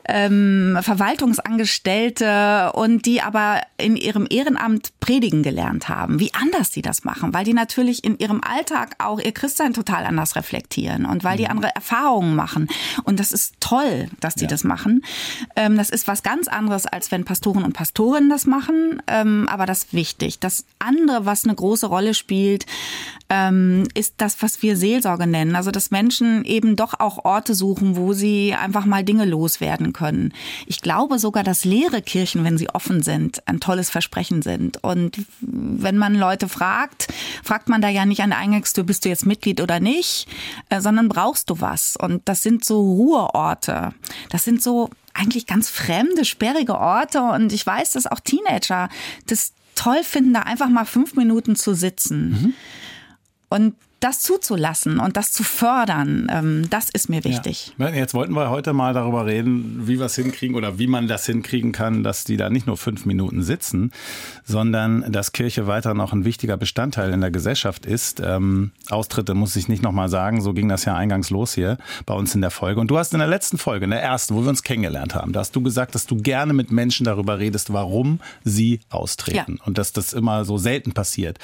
[0.05, 7.05] ähm, Verwaltungsangestellte und die aber in ihrem Ehrenamt predigen gelernt haben, wie anders sie das
[7.05, 11.37] machen, weil die natürlich in ihrem Alltag auch ihr Christsein total anders reflektieren und weil
[11.37, 11.51] die mhm.
[11.51, 12.69] andere Erfahrungen machen.
[13.05, 14.49] Und das ist toll, dass die ja.
[14.49, 15.05] das machen.
[15.57, 19.03] Ähm, das ist was ganz anderes, als wenn Pastoren und Pastorinnen das machen.
[19.07, 20.39] Ähm, aber das ist wichtig.
[20.39, 22.67] Das andere, was eine große Rolle spielt, spielt,
[23.29, 25.55] ähm, ist das, was wir Seelsorge nennen.
[25.55, 30.33] Also, dass Menschen eben doch auch Orte suchen, wo sie einfach mal Dinge loswerden können.
[30.67, 34.83] Ich glaube sogar, dass leere Kirchen, wenn sie offen sind, ein tolles Versprechen sind.
[34.83, 37.09] Und wenn man Leute fragt,
[37.45, 40.27] fragt man da ja nicht an der Eingangstür, bist du jetzt Mitglied oder nicht,
[40.69, 41.97] äh, sondern brauchst du was.
[41.97, 43.93] Und das sind so Ruheorte.
[44.31, 47.23] Das sind so eigentlich ganz fremde, sperrige Orte.
[47.23, 48.89] Und ich weiß, dass auch Teenager
[49.27, 52.31] das toll finden, da einfach mal fünf Minuten zu sitzen.
[52.31, 52.55] Mhm.
[53.49, 57.75] Und das zuzulassen und das zu fördern, ähm, das ist mir wichtig.
[57.79, 57.89] Ja.
[57.89, 61.25] Jetzt wollten wir heute mal darüber reden, wie wir es hinkriegen oder wie man das
[61.25, 63.93] hinkriegen kann, dass die da nicht nur fünf Minuten sitzen,
[64.45, 68.21] sondern dass Kirche weiter noch ein wichtiger Bestandteil in der Gesellschaft ist.
[68.21, 72.15] Ähm, Austritte muss ich nicht nochmal sagen, so ging das ja eingangs los hier bei
[72.15, 72.81] uns in der Folge.
[72.81, 75.33] Und du hast in der letzten Folge, in der ersten, wo wir uns kennengelernt haben,
[75.33, 79.65] da hast du gesagt, dass du gerne mit Menschen darüber redest, warum sie austreten ja.
[79.65, 81.39] und dass das immer so selten passiert.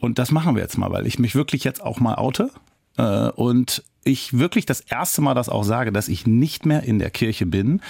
[0.00, 2.50] Und das machen wir jetzt mal, weil ich mich wirklich jetzt auch mal oute
[2.96, 6.98] äh, und ich wirklich das erste Mal das auch sage, dass ich nicht mehr in
[6.98, 7.80] der Kirche bin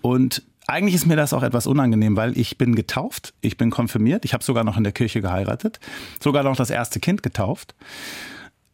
[0.00, 4.24] und eigentlich ist mir das auch etwas unangenehm, weil ich bin getauft, ich bin konfirmiert,
[4.24, 5.78] ich habe sogar noch in der Kirche geheiratet,
[6.20, 7.74] sogar noch das erste Kind getauft.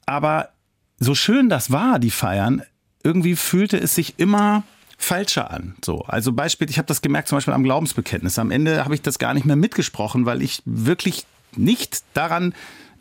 [0.06, 0.48] Aber
[0.98, 2.62] so schön das war, die Feiern,
[3.02, 4.62] irgendwie fühlte es sich immer
[4.96, 5.74] falscher an.
[5.84, 8.38] So, also Beispiel, ich habe das gemerkt zum Beispiel am Glaubensbekenntnis.
[8.38, 11.26] Am Ende habe ich das gar nicht mehr mitgesprochen, weil ich wirklich
[11.56, 12.54] nicht daran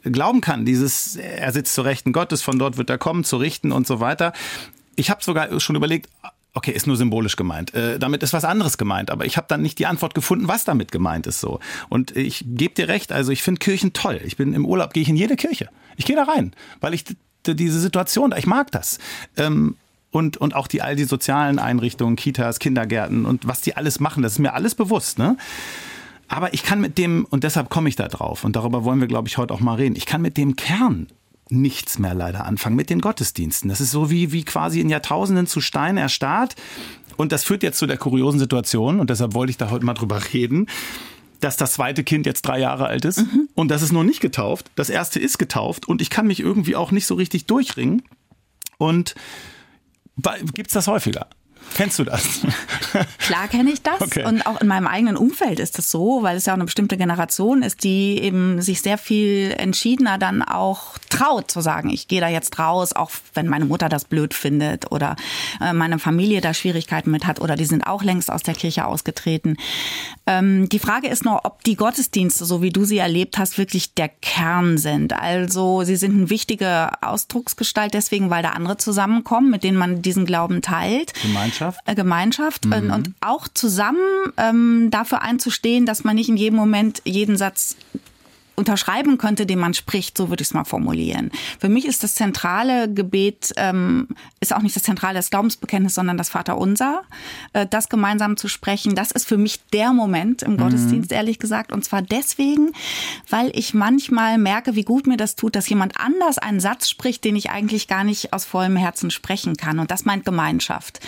[0.04, 3.72] glauben kann, dieses, er sitzt zur Rechten Gottes, von dort wird er kommen, zu richten
[3.72, 4.34] und so weiter.
[4.96, 6.10] Ich habe sogar schon überlegt,
[6.54, 7.74] okay, ist nur symbolisch gemeint.
[7.74, 10.64] Äh, damit ist was anderes gemeint, aber ich habe dann nicht die Antwort gefunden, was
[10.64, 11.60] damit gemeint ist so.
[11.90, 14.20] Und ich gebe dir recht, also ich finde Kirchen toll.
[14.26, 15.70] Ich bin im Urlaub, gehe ich in jede Kirche.
[15.98, 17.06] Ich gehe da rein, weil ich
[17.46, 19.00] diese Situation, ich mag das.
[19.38, 19.76] Ähm,
[20.12, 24.24] und, und auch die all die sozialen Einrichtungen, Kitas, Kindergärten und was die alles machen,
[24.24, 25.18] das ist mir alles bewusst.
[25.18, 25.38] Ne?
[26.32, 29.08] Aber ich kann mit dem, und deshalb komme ich da drauf, und darüber wollen wir,
[29.08, 31.08] glaube ich, heute auch mal reden, ich kann mit dem Kern
[31.50, 33.70] nichts mehr leider anfangen, mit den Gottesdiensten.
[33.70, 36.56] Das ist so wie, wie quasi in Jahrtausenden zu Stein erstarrt.
[37.17, 39.94] Und das führt jetzt zu der kuriosen Situation, und deshalb wollte ich da heute mal
[39.94, 40.67] drüber reden,
[41.41, 43.50] dass das zweite Kind jetzt drei Jahre alt ist mhm.
[43.54, 44.72] und das ist noch nicht getauft.
[44.76, 48.04] Das erste ist getauft und ich kann mich irgendwie auch nicht so richtig durchringen.
[48.78, 49.15] Und
[50.54, 51.28] gibt's das häufiger?
[51.74, 52.41] Kennst du das?
[53.19, 54.02] Klar kenne ich das.
[54.02, 54.26] Okay.
[54.26, 56.97] Und auch in meinem eigenen Umfeld ist das so, weil es ja auch eine bestimmte
[56.97, 62.21] Generation ist, die eben sich sehr viel entschiedener dann auch traut zu sagen, ich gehe
[62.21, 65.15] da jetzt raus, auch wenn meine Mutter das blöd findet oder
[65.62, 68.86] äh, meine Familie da Schwierigkeiten mit hat oder die sind auch längst aus der Kirche
[68.86, 69.58] ausgetreten.
[70.28, 73.93] Ähm, die Frage ist nur, ob die Gottesdienste, so wie du sie erlebt hast, wirklich
[73.93, 75.13] der Kern sind.
[75.13, 80.26] Also sie sind eine wichtige Ausdrucksgestalt deswegen, weil da andere zusammenkommen, mit denen man diesen
[80.26, 81.13] Glauben teilt.
[81.52, 81.80] Gemeinschaft.
[81.86, 81.88] Gemeinschaft.
[81.88, 82.92] Äh, Gemeinschaft mhm.
[82.92, 84.00] und auch zusammen
[84.38, 87.76] ähm, dafür einzustehen, dass man nicht in jedem Moment jeden Satz
[88.56, 91.32] unterschreiben könnte, den man spricht, so würde ich es mal formulieren.
[91.60, 94.08] Für mich ist das zentrale Gebet, ähm,
[94.40, 97.04] ist auch nicht das zentrale das Glaubensbekenntnis, sondern das Vaterunser.
[97.54, 100.58] Äh, das gemeinsam zu sprechen, das ist für mich der Moment im mhm.
[100.58, 101.72] Gottesdienst, ehrlich gesagt.
[101.72, 102.72] Und zwar deswegen,
[103.30, 107.24] weil ich manchmal merke, wie gut mir das tut, dass jemand anders einen Satz spricht,
[107.24, 109.80] den ich eigentlich gar nicht aus vollem Herzen sprechen kann.
[109.80, 111.00] Und das meint Gemeinschaft.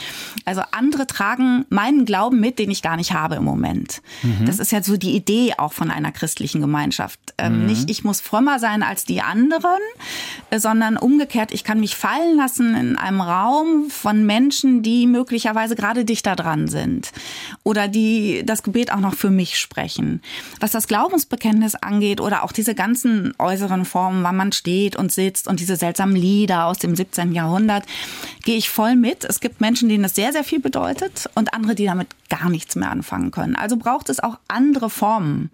[0.46, 4.02] Also andere tragen meinen Glauben mit, den ich gar nicht habe im Moment.
[4.22, 4.46] Mhm.
[4.46, 7.66] Das ist ja so die Idee auch von einer christlichen Gemeinschaft ähm, mhm.
[7.66, 9.80] Nicht, ich muss frömmer sein als die anderen,
[10.50, 15.76] äh, sondern umgekehrt, ich kann mich fallen lassen in einem Raum von Menschen, die möglicherweise
[15.76, 17.12] gerade dichter dran sind
[17.64, 20.22] oder die das Gebet auch noch für mich sprechen.
[20.60, 25.48] Was das Glaubensbekenntnis angeht oder auch diese ganzen äußeren Formen, wann man steht und sitzt
[25.48, 27.34] und diese seltsamen Lieder aus dem 17.
[27.34, 27.86] Jahrhundert,
[28.44, 29.24] gehe ich voll mit.
[29.24, 32.76] Es gibt Menschen, denen das sehr, sehr viel bedeutet und andere, die damit gar nichts
[32.76, 33.56] mehr anfangen können.
[33.56, 35.52] Also braucht es auch andere Formen,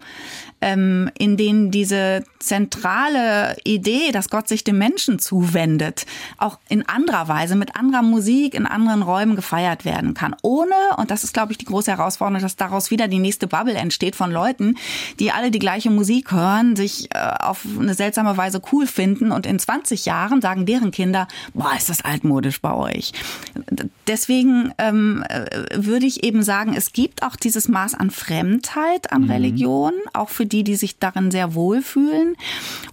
[0.60, 6.06] ähm, in denen diese zentrale Idee, dass Gott sich dem Menschen zuwendet,
[6.38, 10.34] auch in anderer Weise, mit anderer Musik, in anderen Räumen gefeiert werden kann.
[10.42, 11.99] Ohne, und das ist, glaube ich, die große Herausforderung,
[12.40, 14.76] dass daraus wieder die nächste Bubble entsteht von Leuten,
[15.18, 19.46] die alle die gleiche Musik hören, sich äh, auf eine seltsame Weise cool finden und
[19.46, 23.12] in 20 Jahren sagen deren Kinder, boah, ist das altmodisch bei euch.
[24.06, 29.24] Deswegen ähm, äh, würde ich eben sagen, es gibt auch dieses Maß an Fremdheit an
[29.24, 29.30] mhm.
[29.30, 32.36] Religion, auch für die, die sich darin sehr wohlfühlen.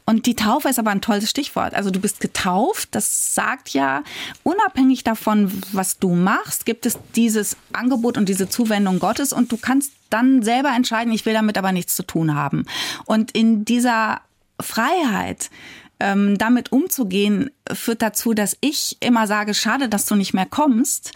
[0.06, 1.74] Und die Taufe ist aber ein tolles Stichwort.
[1.74, 4.04] Also du bist getauft, das sagt ja,
[4.44, 9.58] unabhängig davon, was du machst, gibt es dieses Angebot und diese Zuwendung Gottes und du
[9.58, 12.66] kannst dann selber entscheiden, ich will damit aber nichts zu tun haben.
[13.06, 14.22] Und in dieser
[14.60, 15.50] Freiheit
[16.00, 21.12] ähm, damit umzugehen, führt dazu, dass ich immer sage, schade, dass du nicht mehr kommst.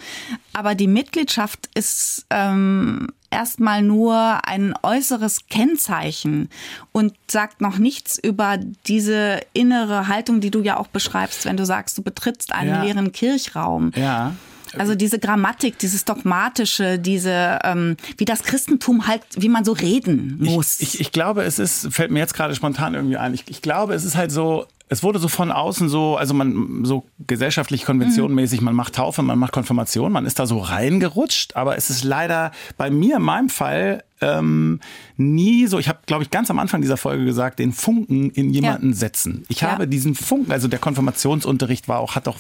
[0.54, 6.50] Aber die Mitgliedschaft ist ähm, erstmal nur ein äußeres Kennzeichen
[6.92, 11.66] und sagt noch nichts über diese innere Haltung, die du ja auch beschreibst, wenn du
[11.66, 12.84] sagst, du betrittst einen ja.
[12.84, 13.92] leeren Kirchraum.
[13.96, 14.36] Ja.
[14.78, 20.38] Also diese Grammatik, dieses Dogmatische, diese, ähm, wie das Christentum halt, wie man so reden
[20.40, 20.80] muss.
[20.80, 23.62] Ich, ich, ich glaube, es ist, fällt mir jetzt gerade spontan irgendwie ein, ich, ich
[23.62, 27.86] glaube, es ist halt so, es wurde so von außen so, also man so gesellschaftlich
[27.86, 32.04] konventionenmäßig, man macht Taufe, man macht Konfirmation, man ist da so reingerutscht, aber es ist
[32.04, 34.80] leider bei mir in meinem Fall ähm,
[35.18, 38.52] nie so, ich habe, glaube ich, ganz am Anfang dieser Folge gesagt, den Funken in
[38.52, 38.96] jemanden ja.
[38.96, 39.46] setzen.
[39.50, 39.72] Ich ja.
[39.72, 42.38] habe diesen Funken, also der Konfirmationsunterricht war auch, hat auch,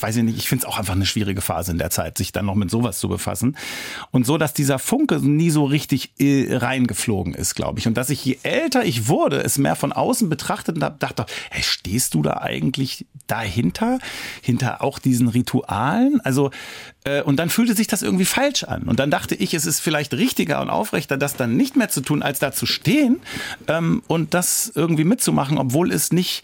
[0.00, 2.32] weiß ich nicht, ich finde es auch einfach eine schwierige Phase in der Zeit, sich
[2.32, 3.56] dann noch mit sowas zu befassen.
[4.10, 7.86] Und so, dass dieser Funke nie so richtig äh, reingeflogen ist, glaube ich.
[7.86, 11.62] Und dass ich, je älter ich wurde, es mehr von außen betrachtet und dachte, hey,
[11.62, 13.98] stehst du da eigentlich dahinter?
[14.40, 16.20] Hinter auch diesen Ritualen?
[16.22, 16.50] Also,
[17.24, 18.82] und dann fühlte sich das irgendwie falsch an.
[18.82, 22.02] Und dann dachte ich, es ist vielleicht richtiger und aufrechter, das dann nicht mehr zu
[22.02, 23.20] tun, als da zu stehen
[23.68, 26.42] ähm, und das irgendwie mitzumachen, obwohl es nicht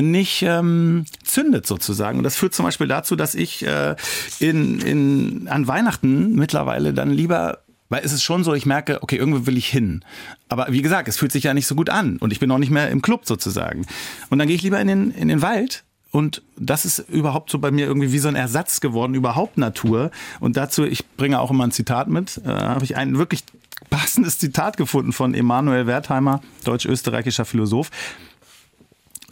[0.00, 2.16] nicht ähm, zündet sozusagen.
[2.16, 3.94] Und das führt zum Beispiel dazu, dass ich äh,
[4.40, 7.58] in, in, an Weihnachten mittlerweile dann lieber
[7.92, 10.02] weil es ist schon so, ich merke, okay, irgendwo will ich hin.
[10.48, 12.56] Aber wie gesagt, es fühlt sich ja nicht so gut an und ich bin auch
[12.56, 13.84] nicht mehr im Club sozusagen.
[14.30, 17.58] Und dann gehe ich lieber in den, in den Wald und das ist überhaupt so
[17.58, 20.10] bei mir irgendwie wie so ein Ersatz geworden, überhaupt Natur.
[20.40, 23.44] Und dazu, ich bringe auch immer ein Zitat mit, äh, habe ich ein wirklich
[23.88, 27.90] passendes Zitat gefunden von Emanuel Wertheimer, deutsch-österreichischer Philosoph.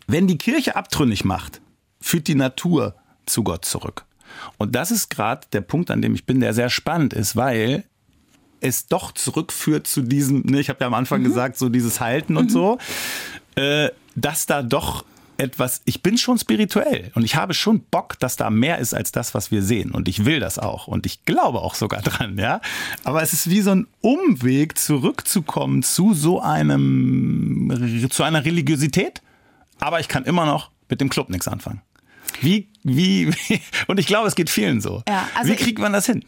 [0.06, 1.60] Wenn die Kirche abtrünnig macht,
[2.00, 2.94] führt die Natur
[3.26, 4.06] zu Gott zurück.
[4.56, 7.84] Und das ist gerade der Punkt, an dem ich bin, der sehr spannend ist, weil
[8.60, 11.24] es doch zurückführt zu diesem, ne, ich habe ja am Anfang mhm.
[11.24, 12.50] gesagt, so dieses Halten und mhm.
[12.50, 12.78] so,
[13.56, 15.04] äh, dass da doch
[15.40, 19.12] etwas, ich bin schon spirituell und ich habe schon Bock, dass da mehr ist als
[19.12, 19.90] das, was wir sehen.
[19.90, 22.60] Und ich will das auch und ich glaube auch sogar dran, ja.
[23.04, 29.22] Aber es ist wie so ein Umweg, zurückzukommen zu so einem, zu einer Religiosität.
[29.78, 31.80] Aber ich kann immer noch mit dem Club nichts anfangen.
[32.40, 35.02] Wie, wie, wie und ich glaube, es geht vielen so.
[35.08, 36.24] Ja, also wie kriegt man das hin?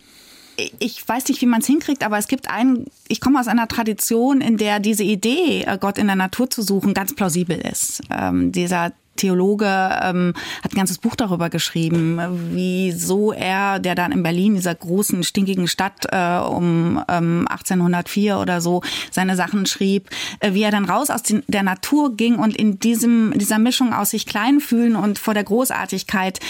[0.79, 3.68] ich weiß nicht, wie man es hinkriegt, aber es gibt einen, ich komme aus einer
[3.68, 8.03] Tradition, in der diese Idee, äh, Gott in der Natur zu suchen, ganz plausibel ist.
[8.11, 12.18] Ähm, dieser Theologe ähm, hat ein ganzes Buch darüber geschrieben,
[12.53, 18.61] wieso er, der dann in Berlin, dieser großen, stinkigen Stadt äh, um ähm, 1804 oder
[18.61, 20.09] so, seine Sachen schrieb,
[20.40, 23.92] äh, wie er dann raus aus den, der Natur ging und in diesem, dieser Mischung
[23.92, 26.40] aus sich klein fühlen und vor der Großartigkeit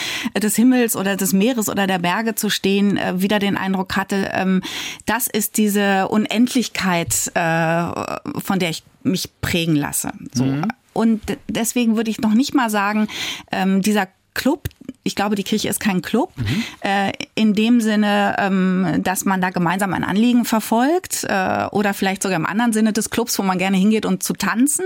[0.40, 4.30] des Himmels oder des Meeres oder der Berge zu stehen, äh, wieder den Eindruck hatte,
[4.32, 4.62] ähm,
[5.06, 10.12] das ist diese Unendlichkeit, äh, von der ich mich prägen lasse.
[10.32, 10.44] So.
[10.44, 10.68] Mhm.
[10.92, 13.08] Und deswegen würde ich noch nicht mal sagen,
[13.50, 14.68] ähm, dieser Club,
[15.04, 16.64] ich glaube, die Kirche ist kein Club, mhm.
[16.80, 22.22] äh, in dem Sinne, ähm, dass man da gemeinsam ein Anliegen verfolgt äh, oder vielleicht
[22.22, 24.84] sogar im anderen Sinne des Clubs, wo man gerne hingeht und um zu tanzen,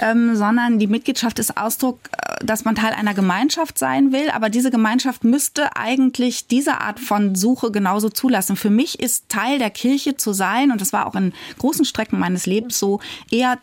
[0.00, 4.48] ähm, sondern die Mitgliedschaft ist Ausdruck, äh, dass man Teil einer Gemeinschaft sein will, aber
[4.48, 8.56] diese Gemeinschaft müsste eigentlich diese Art von Suche genauso zulassen.
[8.56, 12.18] Für mich ist Teil der Kirche zu sein, und das war auch in großen Strecken
[12.18, 13.00] meines Lebens so,
[13.30, 13.58] eher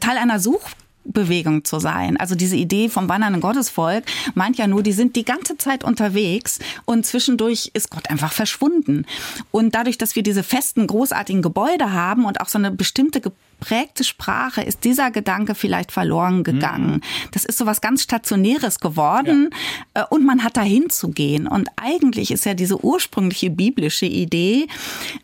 [0.00, 0.70] Teil einer Such
[1.08, 2.16] Bewegung zu sein.
[2.16, 4.04] Also diese Idee vom wandernden Gottesvolk
[4.34, 9.06] meint ja nur, die sind die ganze Zeit unterwegs und zwischendurch ist Gott einfach verschwunden.
[9.50, 13.20] Und dadurch, dass wir diese festen, großartigen Gebäude haben und auch so eine bestimmte
[13.58, 16.94] geprägte Sprache ist dieser Gedanke vielleicht verloren gegangen.
[16.94, 17.00] Mhm.
[17.32, 19.50] Das ist so was ganz Stationäres geworden
[19.94, 20.02] ja.
[20.02, 21.46] Äh, und man hat dahin zu gehen.
[21.46, 24.68] Und eigentlich ist ja diese ursprüngliche biblische Idee,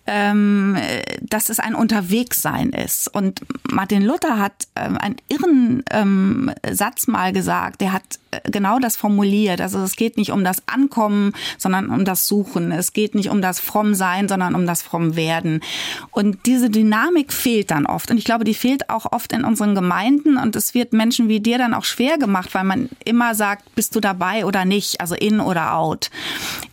[0.06, 0.76] ähm,
[1.20, 3.08] dass es ein Unterwegssein ist.
[3.14, 7.80] Und Martin Luther hat ähm, einen irren ähm, Satz mal gesagt.
[7.80, 9.60] Der hat äh, genau das formuliert.
[9.60, 12.72] Also es geht nicht um das Ankommen, sondern um das Suchen.
[12.72, 15.60] Es geht nicht um das Frommsein, sondern um das Frommwerden.
[16.10, 18.10] Und diese Dynamik fehlt dann oft.
[18.10, 21.40] Und ich glaube, die fehlt auch oft in unseren Gemeinden und es wird Menschen wie
[21.40, 25.14] dir dann auch schwer gemacht, weil man immer sagt, bist du dabei oder nicht, also
[25.14, 26.10] in oder out.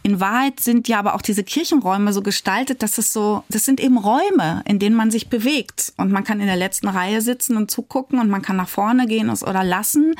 [0.01, 3.81] In Wahrheit sind ja aber auch diese Kirchenräume so gestaltet, dass es so, das sind
[3.81, 7.57] eben Räume, in denen man sich bewegt und man kann in der letzten Reihe sitzen
[7.57, 10.15] und zugucken und man kann nach vorne gehen oder lassen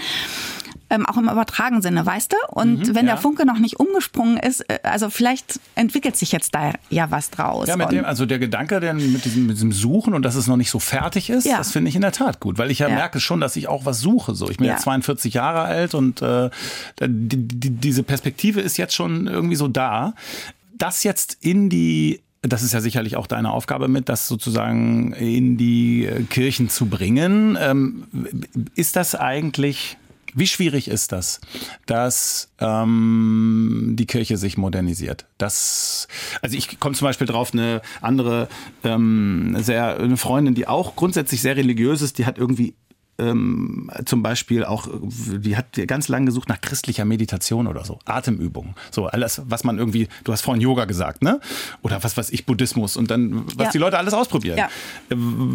[0.92, 2.36] ähm, auch im übertragenen Sinne, weißt du?
[2.50, 3.14] Und mhm, wenn ja.
[3.14, 7.32] der Funke noch nicht umgesprungen ist, äh, also vielleicht entwickelt sich jetzt da ja was
[7.32, 7.68] draus.
[7.68, 10.48] Ja, mit dem, also der Gedanke der, mit, diesem, mit diesem Suchen und dass es
[10.48, 11.58] noch nicht so fertig ist, ja.
[11.58, 13.70] das finde ich in der Tat gut, weil ich ja, ja, merke schon, dass ich
[13.70, 14.36] auch was suche.
[14.36, 16.50] So, ich bin ja, 42 Jahre alt und äh,
[17.00, 20.14] die, die, diese Perspektive ist jetzt schon irgendwie so da.
[20.78, 25.58] Das jetzt in die das ist ja sicherlich auch deine Aufgabe mit, das sozusagen in
[25.58, 27.56] die äh, Kirchen zu bringen.
[27.62, 28.08] Ähm,
[28.74, 29.98] ist das eigentlich
[30.34, 31.42] wie schwierig ist das,
[31.86, 35.26] dass ähm, die Kirche sich modernisiert?
[35.38, 36.08] Das,
[36.42, 38.48] also ich komme zum Beispiel drauf, eine andere
[38.84, 42.76] ähm, sehr eine Freundin, die auch grundsätzlich sehr religiös ist, die hat irgendwie
[43.22, 48.76] ähm, zum Beispiel auch, die hat ganz lange gesucht nach christlicher Meditation oder so, Atemübungen,
[48.90, 51.40] so alles, was man irgendwie, du hast vorhin Yoga gesagt, ne?
[51.84, 53.72] Oder was weiß ich, Buddhismus und dann, was ja.
[53.72, 54.58] die Leute alles ausprobieren.
[54.58, 54.70] Ja.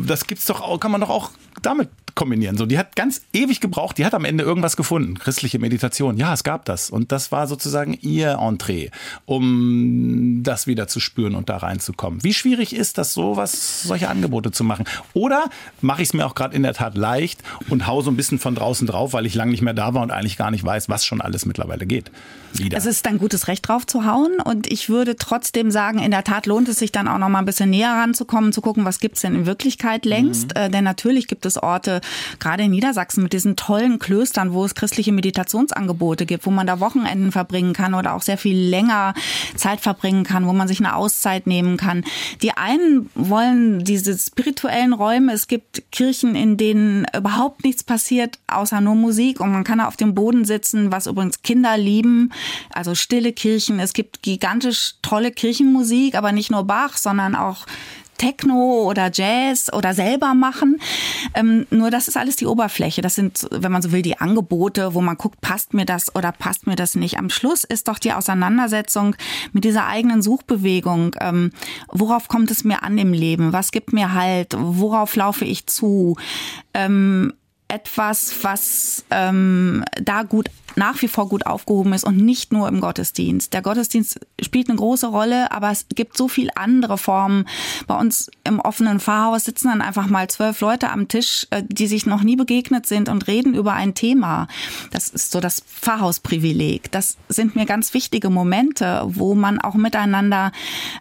[0.06, 1.30] Das gibt's doch, auch, kann man doch auch
[1.62, 2.56] damit kombinieren.
[2.56, 5.18] So, die hat ganz ewig gebraucht, die hat am Ende irgendwas gefunden.
[5.18, 6.16] Christliche Meditation.
[6.16, 6.90] Ja, es gab das.
[6.90, 8.88] Und das war sozusagen ihr Entree,
[9.26, 12.24] um das wieder zu spüren und da reinzukommen.
[12.24, 14.86] Wie schwierig ist das, sowas, solche Angebote zu machen?
[15.12, 15.44] Oder
[15.80, 18.38] mache ich es mir auch gerade in der Tat leicht und hau so ein bisschen
[18.38, 20.88] von draußen drauf, weil ich lange nicht mehr da war und eigentlich gar nicht weiß,
[20.88, 22.10] was schon alles mittlerweile geht.
[22.54, 22.78] Wieder.
[22.78, 26.24] Es ist ein gutes Recht drauf zu hauen und ich würde trotzdem sagen, in der
[26.24, 28.98] Tat lohnt es sich dann auch noch mal ein bisschen näher ranzukommen, zu gucken, was
[28.98, 30.54] gibt's denn in Wirklichkeit längst.
[30.54, 30.60] Mhm.
[30.62, 32.00] Äh, denn natürlich gibt es Orte,
[32.38, 36.80] gerade in Niedersachsen mit diesen tollen Klöstern, wo es christliche Meditationsangebote gibt, wo man da
[36.80, 39.14] Wochenenden verbringen kann oder auch sehr viel länger
[39.56, 42.04] Zeit verbringen kann, wo man sich eine Auszeit nehmen kann.
[42.42, 45.32] Die einen wollen diese spirituellen Räume.
[45.32, 49.96] Es gibt Kirchen, in denen überhaupt nichts passiert, außer nur Musik und man kann auf
[49.96, 52.32] dem Boden sitzen, was übrigens Kinder lieben.
[52.72, 53.78] Also stille Kirchen.
[53.80, 57.66] Es gibt gigantisch tolle Kirchenmusik, aber nicht nur Bach, sondern auch
[58.16, 60.80] Techno oder Jazz oder selber machen.
[61.34, 63.02] Ähm, nur das ist alles die Oberfläche.
[63.02, 66.32] Das sind, wenn man so will, die Angebote, wo man guckt, passt mir das oder
[66.32, 67.18] passt mir das nicht.
[67.18, 69.16] Am Schluss ist doch die Auseinandersetzung
[69.52, 71.16] mit dieser eigenen Suchbewegung.
[71.20, 71.50] Ähm,
[71.88, 73.52] worauf kommt es mir an im Leben?
[73.52, 74.54] Was gibt mir Halt?
[74.56, 76.16] Worauf laufe ich zu?
[76.74, 77.32] Ähm,
[77.68, 82.80] etwas, was ähm, da gut nach wie vor gut aufgehoben ist und nicht nur im
[82.80, 83.54] Gottesdienst.
[83.54, 87.48] Der Gottesdienst spielt eine große Rolle, aber es gibt so viel andere Formen.
[87.86, 91.86] Bei uns im offenen Pfarrhaus sitzen dann einfach mal zwölf Leute am Tisch, äh, die
[91.86, 94.48] sich noch nie begegnet sind und reden über ein Thema.
[94.92, 96.92] Das ist so das Pfarrhausprivileg.
[96.92, 100.52] Das sind mir ganz wichtige Momente, wo man auch miteinander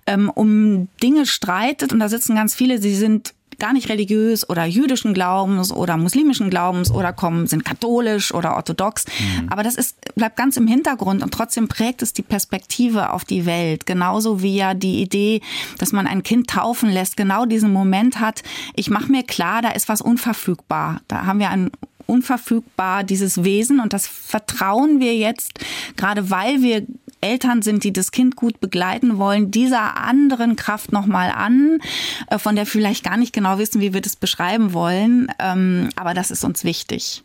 [0.07, 4.65] ähm, um Dinge streitet und da sitzen ganz viele, sie sind gar nicht religiös oder
[4.65, 9.05] jüdischen Glaubens oder muslimischen Glaubens oder kommen, sind katholisch oder orthodox.
[9.05, 9.49] Mhm.
[9.49, 13.45] Aber das ist, bleibt ganz im Hintergrund und trotzdem prägt es die Perspektive auf die
[13.45, 13.85] Welt.
[13.85, 15.41] Genauso wie ja die Idee,
[15.77, 18.43] dass man ein Kind taufen lässt, genau diesen Moment hat,
[18.75, 21.01] ich mache mir klar, da ist was unverfügbar.
[21.07, 21.71] Da haben wir ein
[22.07, 23.79] unverfügbar, dieses Wesen.
[23.79, 25.59] Und das vertrauen wir jetzt,
[25.95, 26.85] gerade weil wir
[27.25, 31.79] Eltern sind, die das Kind gut begleiten wollen, dieser anderen Kraft nochmal an,
[32.27, 35.27] äh, von der vielleicht gar nicht genau wissen, wie wir das beschreiben wollen.
[35.39, 37.23] Ähm, aber das ist uns wichtig.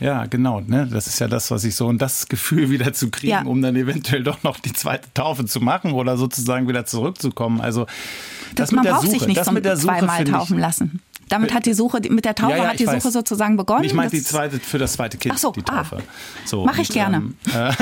[0.00, 0.60] Ja, genau.
[0.60, 0.88] Ne?
[0.90, 3.42] Das ist ja das, was ich so und das Gefühl wieder zu kriegen, ja.
[3.42, 7.60] um dann eventuell doch noch die zweite Taufe zu machen oder sozusagen wieder zurückzukommen.
[7.60, 7.86] Also
[8.54, 11.00] das, das mit der Suche, das mit der Suche zweimal taufen lassen.
[11.28, 13.02] Damit hat die Suche, mit der Taufe ja, ja, hat die weiß.
[13.02, 13.84] Suche sozusagen begonnen.
[13.84, 15.98] Ich meine die zweite für das zweite Kind, Ach so, die Taufe.
[15.98, 16.02] Ah,
[16.44, 17.16] so, Mache ich gerne.
[17.16, 17.72] Ähm, äh,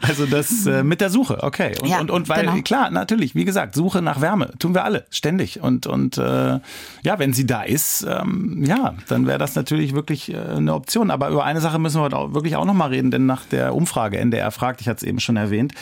[0.00, 1.74] also das äh, mit der Suche, okay.
[1.80, 2.62] Und, ja, und, und weil, genau.
[2.62, 5.60] klar, natürlich, wie gesagt, Suche nach Wärme tun wir alle, ständig.
[5.62, 6.58] Und, und äh,
[7.02, 11.10] ja, wenn sie da ist, ähm, ja, dann wäre das natürlich wirklich äh, eine Option.
[11.10, 13.74] Aber über eine Sache müssen wir heute auch, wirklich auch nochmal reden, denn nach der
[13.74, 15.72] Umfrage, NDR fragt, ich hatte es eben schon erwähnt,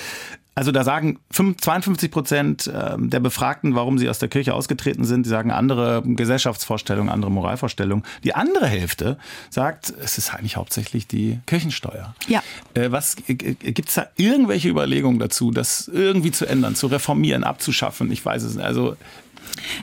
[0.55, 5.27] also da sagen 52 Prozent ähm, der Befragten, warum sie aus der Kirche ausgetreten sind.
[5.27, 8.05] Die sagen andere Gesellschaftsvorstellungen, andere Moralvorstellungen.
[8.23, 9.19] Die andere Hälfte
[9.51, 12.15] sagt, es ist eigentlich hauptsächlich die Kirchensteuer.
[12.29, 12.43] Ja.
[12.75, 18.13] Äh, was gibt es da irgendwelche Überlegungen dazu, das irgendwie zu ändern, zu reformieren, abzuschaffen?
[18.13, 18.65] Ich weiß es nicht.
[18.65, 18.97] Also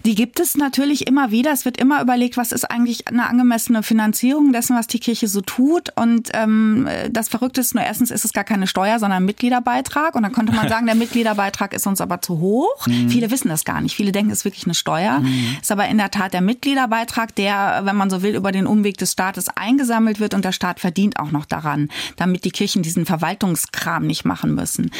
[0.05, 1.51] die gibt es natürlich immer wieder.
[1.51, 5.41] Es wird immer überlegt, was ist eigentlich eine angemessene Finanzierung dessen, was die Kirche so
[5.41, 5.89] tut.
[5.95, 10.15] Und ähm, das Verrückte ist nur, erstens ist es gar keine Steuer, sondern ein Mitgliederbeitrag.
[10.15, 12.87] Und dann könnte man sagen, der Mitgliederbeitrag ist uns aber zu hoch.
[12.87, 13.09] Mhm.
[13.09, 13.95] Viele wissen das gar nicht.
[13.95, 15.19] Viele denken, es ist wirklich eine Steuer.
[15.19, 15.57] Mhm.
[15.61, 18.97] Ist aber in der Tat der Mitgliederbeitrag, der, wenn man so will, über den Umweg
[18.97, 20.33] des Staates eingesammelt wird.
[20.33, 24.91] Und der Staat verdient auch noch daran, damit die Kirchen diesen Verwaltungskram nicht machen müssen.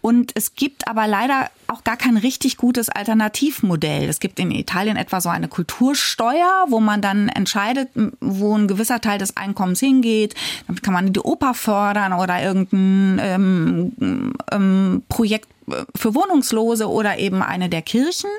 [0.00, 4.03] Und es gibt aber leider auch gar kein richtig gutes Alternativmodell.
[4.08, 7.88] Es gibt in Italien etwa so eine Kultursteuer, wo man dann entscheidet,
[8.20, 10.34] wo ein gewisser Teil des Einkommens hingeht.
[10.66, 15.48] Damit kann man die Oper fördern oder irgendein ähm, ähm, Projekt
[15.94, 18.30] für Wohnungslose oder eben eine der Kirchen.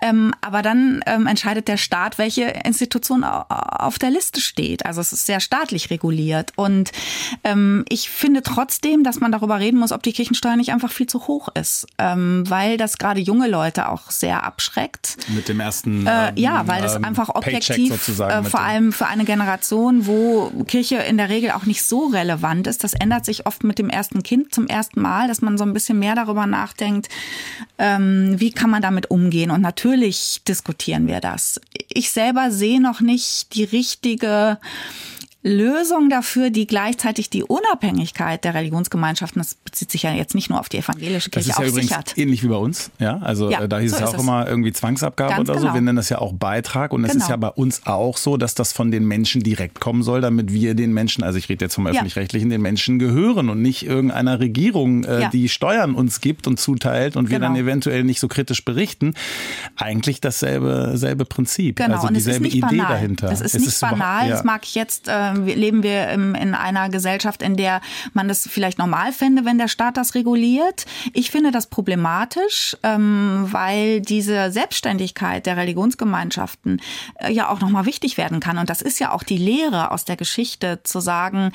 [0.00, 4.86] Ähm, aber dann ähm, entscheidet der Staat, welche Institution auf der Liste steht.
[4.86, 6.52] Also es ist sehr staatlich reguliert.
[6.56, 6.92] Und
[7.44, 11.06] ähm, ich finde trotzdem, dass man darüber reden muss, ob die Kirchensteuer nicht einfach viel
[11.06, 15.16] zu hoch ist, ähm, weil das gerade junge Leute auch sehr abschreckt.
[15.28, 16.06] Mit dem ersten.
[16.06, 20.96] Äh, ja, weil das ähm, einfach objektiv, äh, vor allem für eine Generation, wo Kirche
[20.96, 22.84] in der Regel auch nicht so relevant ist.
[22.84, 25.72] Das ändert sich oft mit dem ersten Kind zum ersten Mal, dass man so ein
[25.72, 27.08] bisschen mehr darüber nachdenkt,
[27.78, 29.50] ähm, wie kann man damit umgehen.
[29.50, 31.60] Und natürlich diskutieren wir das.
[31.88, 34.58] Ich selber sehe noch nicht die richtige
[35.42, 40.58] Lösung dafür, die gleichzeitig die Unabhängigkeit der Religionsgemeinschaften, das bezieht sich ja jetzt nicht nur
[40.58, 42.18] auf die evangelische Kirche, das ist ja übrigens sichert.
[42.18, 43.18] ähnlich wie bei uns, ja.
[43.18, 44.20] Also ja, da hieß so es ja auch es.
[44.20, 45.70] immer irgendwie Zwangsabgabe Ganz oder genau.
[45.70, 45.74] so.
[45.74, 47.24] Wir nennen das ja auch Beitrag und es genau.
[47.24, 50.52] ist ja bei uns auch so, dass das von den Menschen direkt kommen soll, damit
[50.52, 54.40] wir den Menschen, also ich rede jetzt vom öffentlich-rechtlichen, den Menschen gehören und nicht irgendeiner
[54.40, 57.64] Regierung, äh, die Steuern uns gibt und zuteilt und wir dann genau.
[57.64, 59.14] eventuell nicht so kritisch berichten.
[59.76, 61.94] Eigentlich dasselbe selbe Prinzip, genau.
[61.94, 62.88] also dieselbe Idee banal.
[62.88, 63.28] dahinter.
[63.28, 64.28] Das ist es nicht ist banal.
[64.28, 67.80] Das mag ich jetzt äh, leben wir in einer Gesellschaft, in der
[68.12, 70.86] man das vielleicht normal fände, wenn der Staat das reguliert.
[71.12, 76.80] Ich finde das problematisch, ähm, weil diese Selbstständigkeit der Religionsgemeinschaften
[77.16, 78.58] äh, ja auch nochmal wichtig werden kann.
[78.58, 81.52] Und das ist ja auch die Lehre aus der Geschichte, zu sagen,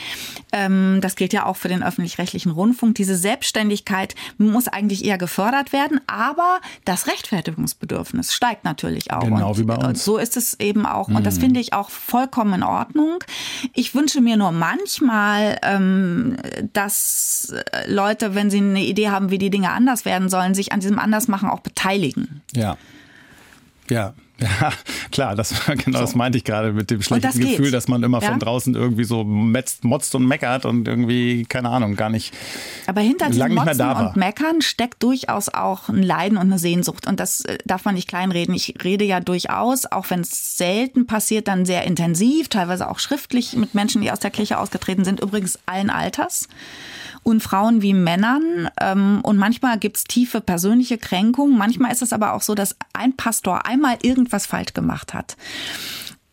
[0.51, 5.73] ähm, das gilt ja auch für den öffentlich-rechtlichen Rundfunk, diese Selbstständigkeit muss eigentlich eher gefördert
[5.73, 9.23] werden, aber das Rechtfertigungsbedürfnis steigt natürlich auch.
[9.23, 10.03] Genau und wie bei uns.
[10.03, 11.07] So ist es eben auch.
[11.07, 11.41] Und das mhm.
[11.41, 13.23] finde ich auch vollkommen in Ordnung.
[13.73, 16.37] Ich wünsche mir nur manchmal, ähm,
[16.73, 17.53] dass
[17.87, 20.99] Leute, wenn sie eine Idee haben, wie die Dinge anders werden sollen, sich an diesem
[20.99, 22.41] Andersmachen auch beteiligen.
[22.53, 22.77] Ja.
[23.89, 24.73] Ja, ja,
[25.11, 26.05] klar, das genau so.
[26.05, 28.29] das meinte ich gerade mit dem schlechten Gefühl, dass man immer ja?
[28.29, 32.33] von draußen irgendwie so metzt, motzt und meckert und irgendwie, keine Ahnung, gar nicht.
[32.87, 37.07] Aber hinter diesem Motzen und Meckern steckt durchaus auch ein Leiden und eine Sehnsucht.
[37.07, 38.53] Und das äh, darf man nicht kleinreden.
[38.55, 43.53] Ich rede ja durchaus, auch wenn es selten passiert, dann sehr intensiv, teilweise auch schriftlich
[43.53, 46.47] mit Menschen, die aus der Kirche ausgetreten sind, übrigens allen Alters
[47.23, 48.69] und Frauen wie Männern.
[48.79, 51.57] Ähm, und manchmal gibt's tiefe persönliche Kränkungen.
[51.57, 55.35] Manchmal ist es aber auch so, dass ein Pastor einmal irgendwas falsch gemacht hat.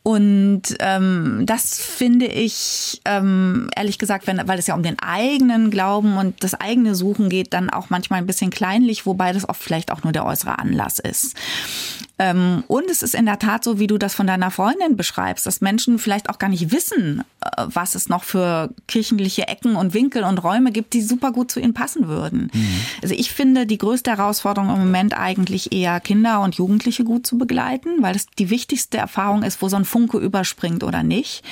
[0.02, 5.70] Und ähm, das finde ich, ähm, ehrlich gesagt, wenn, weil es ja um den eigenen
[5.70, 9.62] Glauben und das eigene Suchen geht, dann auch manchmal ein bisschen kleinlich, wobei das oft
[9.62, 11.36] vielleicht auch nur der äußere Anlass ist.
[12.20, 15.46] Ähm, und es ist in der Tat so, wie du das von deiner Freundin beschreibst,
[15.46, 19.94] dass Menschen vielleicht auch gar nicht wissen, äh, was es noch für kirchliche Ecken und
[19.94, 22.50] Winkel und Räume gibt, die super gut zu ihnen passen würden.
[22.52, 22.80] Mhm.
[23.02, 27.38] Also ich finde die größte Herausforderung im Moment eigentlich eher Kinder und Jugendliche gut zu
[27.38, 31.42] begleiten, weil das die wichtigste Erfahrung ist, wo so ein Funke überspringt oder nicht.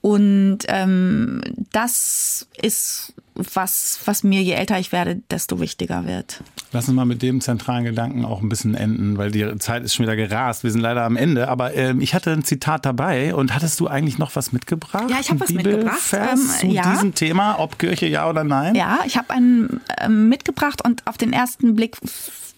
[0.00, 1.40] Und ähm,
[1.72, 6.42] das ist was, was mir, je älter ich werde, desto wichtiger wird.
[6.72, 9.94] Lass uns mal mit dem zentralen Gedanken auch ein bisschen enden, weil die Zeit ist
[9.94, 10.64] schon wieder gerast.
[10.64, 13.86] Wir sind leider am Ende, aber ähm, ich hatte ein Zitat dabei und hattest du
[13.86, 15.08] eigentlich noch was mitgebracht?
[15.08, 16.00] Ja, ich habe was mitgebracht.
[16.12, 16.90] Ähm, zu ja.
[16.90, 18.74] diesem Thema, ob Kirche ja oder nein?
[18.74, 21.96] Ja, ich habe einen ähm, mitgebracht und auf den ersten Blick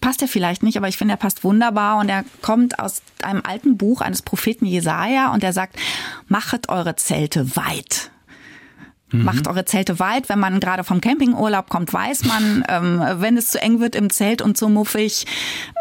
[0.01, 3.41] passt er vielleicht nicht, aber ich finde, er passt wunderbar und er kommt aus einem
[3.45, 5.77] alten Buch eines Propheten Jesaja und er sagt,
[6.27, 8.11] machet eure Zelte weit.
[9.11, 9.23] Mhm.
[9.23, 10.29] Macht eure Zelte weit.
[10.29, 14.09] Wenn man gerade vom Campingurlaub kommt, weiß man, ähm, wenn es zu eng wird im
[14.09, 15.25] Zelt und zu muffig,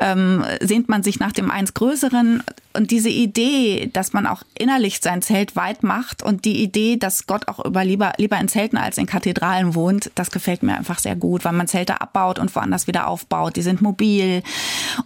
[0.00, 2.42] ähm, sehnt man sich nach dem eins Größeren.
[2.72, 7.26] Und diese Idee, dass man auch innerlich sein Zelt weit macht und die Idee, dass
[7.26, 11.00] Gott auch über lieber, lieber in Zelten als in Kathedralen wohnt, das gefällt mir einfach
[11.00, 13.56] sehr gut, weil man Zelte abbaut und woanders wieder aufbaut.
[13.56, 14.44] Die sind mobil.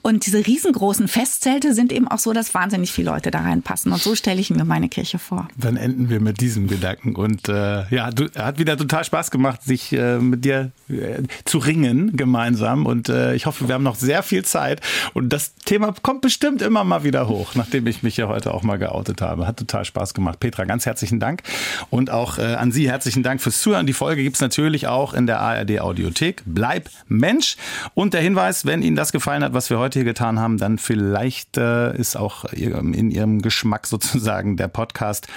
[0.03, 3.93] Und diese riesengroßen Festzelte sind eben auch so, dass wahnsinnig viele Leute da reinpassen.
[3.93, 5.49] Und so stelle ich mir meine Kirche vor.
[5.57, 7.17] Dann enden wir mit diesem Gedanken.
[7.17, 12.17] Und äh, ja, hat wieder total Spaß gemacht, sich äh, mit dir äh, zu ringen
[12.17, 12.87] gemeinsam.
[12.87, 14.81] Und äh, ich hoffe, wir haben noch sehr viel Zeit.
[15.13, 18.63] Und das Thema kommt bestimmt immer mal wieder hoch, nachdem ich mich ja heute auch
[18.63, 19.47] mal geoutet habe.
[19.47, 20.41] Hat total Spaß gemacht.
[20.41, 21.43] Petra, ganz herzlichen Dank.
[21.91, 23.87] Und auch äh, an Sie herzlichen Dank fürs Zuhören.
[23.87, 26.43] Die Folge gibt es natürlich auch in der ARD Audiothek.
[26.47, 27.57] Bleib Mensch.
[27.95, 30.79] Und der Hinweis, wenn Ihnen das gefallen hat, was wir heute hier getan haben, dann
[30.79, 35.29] vielleicht äh, ist auch in Ihrem Geschmack sozusagen der Podcast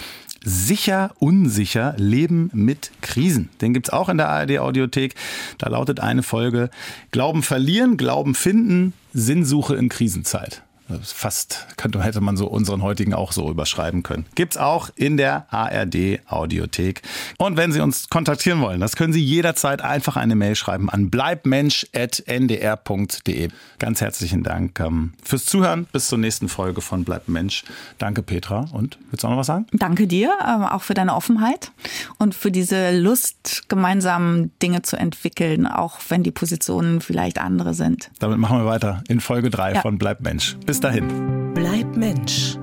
[0.43, 3.49] Sicher, unsicher, Leben mit Krisen.
[3.61, 5.15] Den gibt's auch in der ARD Audiothek.
[5.57, 6.69] Da lautet eine Folge
[7.11, 10.63] Glauben verlieren, Glauben finden, Sinnsuche in Krisenzeit.
[11.03, 14.25] Fast könnte, hätte man so unseren heutigen auch so überschreiben können.
[14.35, 17.01] Gibt's auch in der ARD Audiothek.
[17.37, 21.09] Und wenn Sie uns kontaktieren wollen, das können Sie jederzeit einfach eine Mail schreiben an
[21.09, 23.49] bleibmensch.ndr.de.
[23.79, 25.87] Ganz herzlichen Dank ähm, fürs Zuhören.
[25.91, 27.63] Bis zur nächsten Folge von Bleib Mensch.
[27.97, 28.65] Danke, Petra.
[28.71, 29.65] Und willst du auch noch was sagen?
[29.73, 31.71] Danke dir, ähm, auch für deine Offenheit
[32.17, 38.09] und für diese Lust, gemeinsam Dinge zu entwickeln, auch wenn die Positionen vielleicht andere sind.
[38.19, 39.81] Damit machen wir weiter in Folge 3 ja.
[39.81, 40.55] von Bleib Mensch.
[40.65, 41.53] Bis bis dahin.
[41.55, 42.55] Bleib Mensch.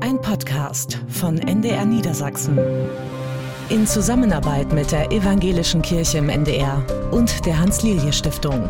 [0.00, 2.56] Ein Podcast von NDR Niedersachsen.
[3.68, 8.68] In Zusammenarbeit mit der Evangelischen Kirche im NDR und der Hans-Lilje-Stiftung.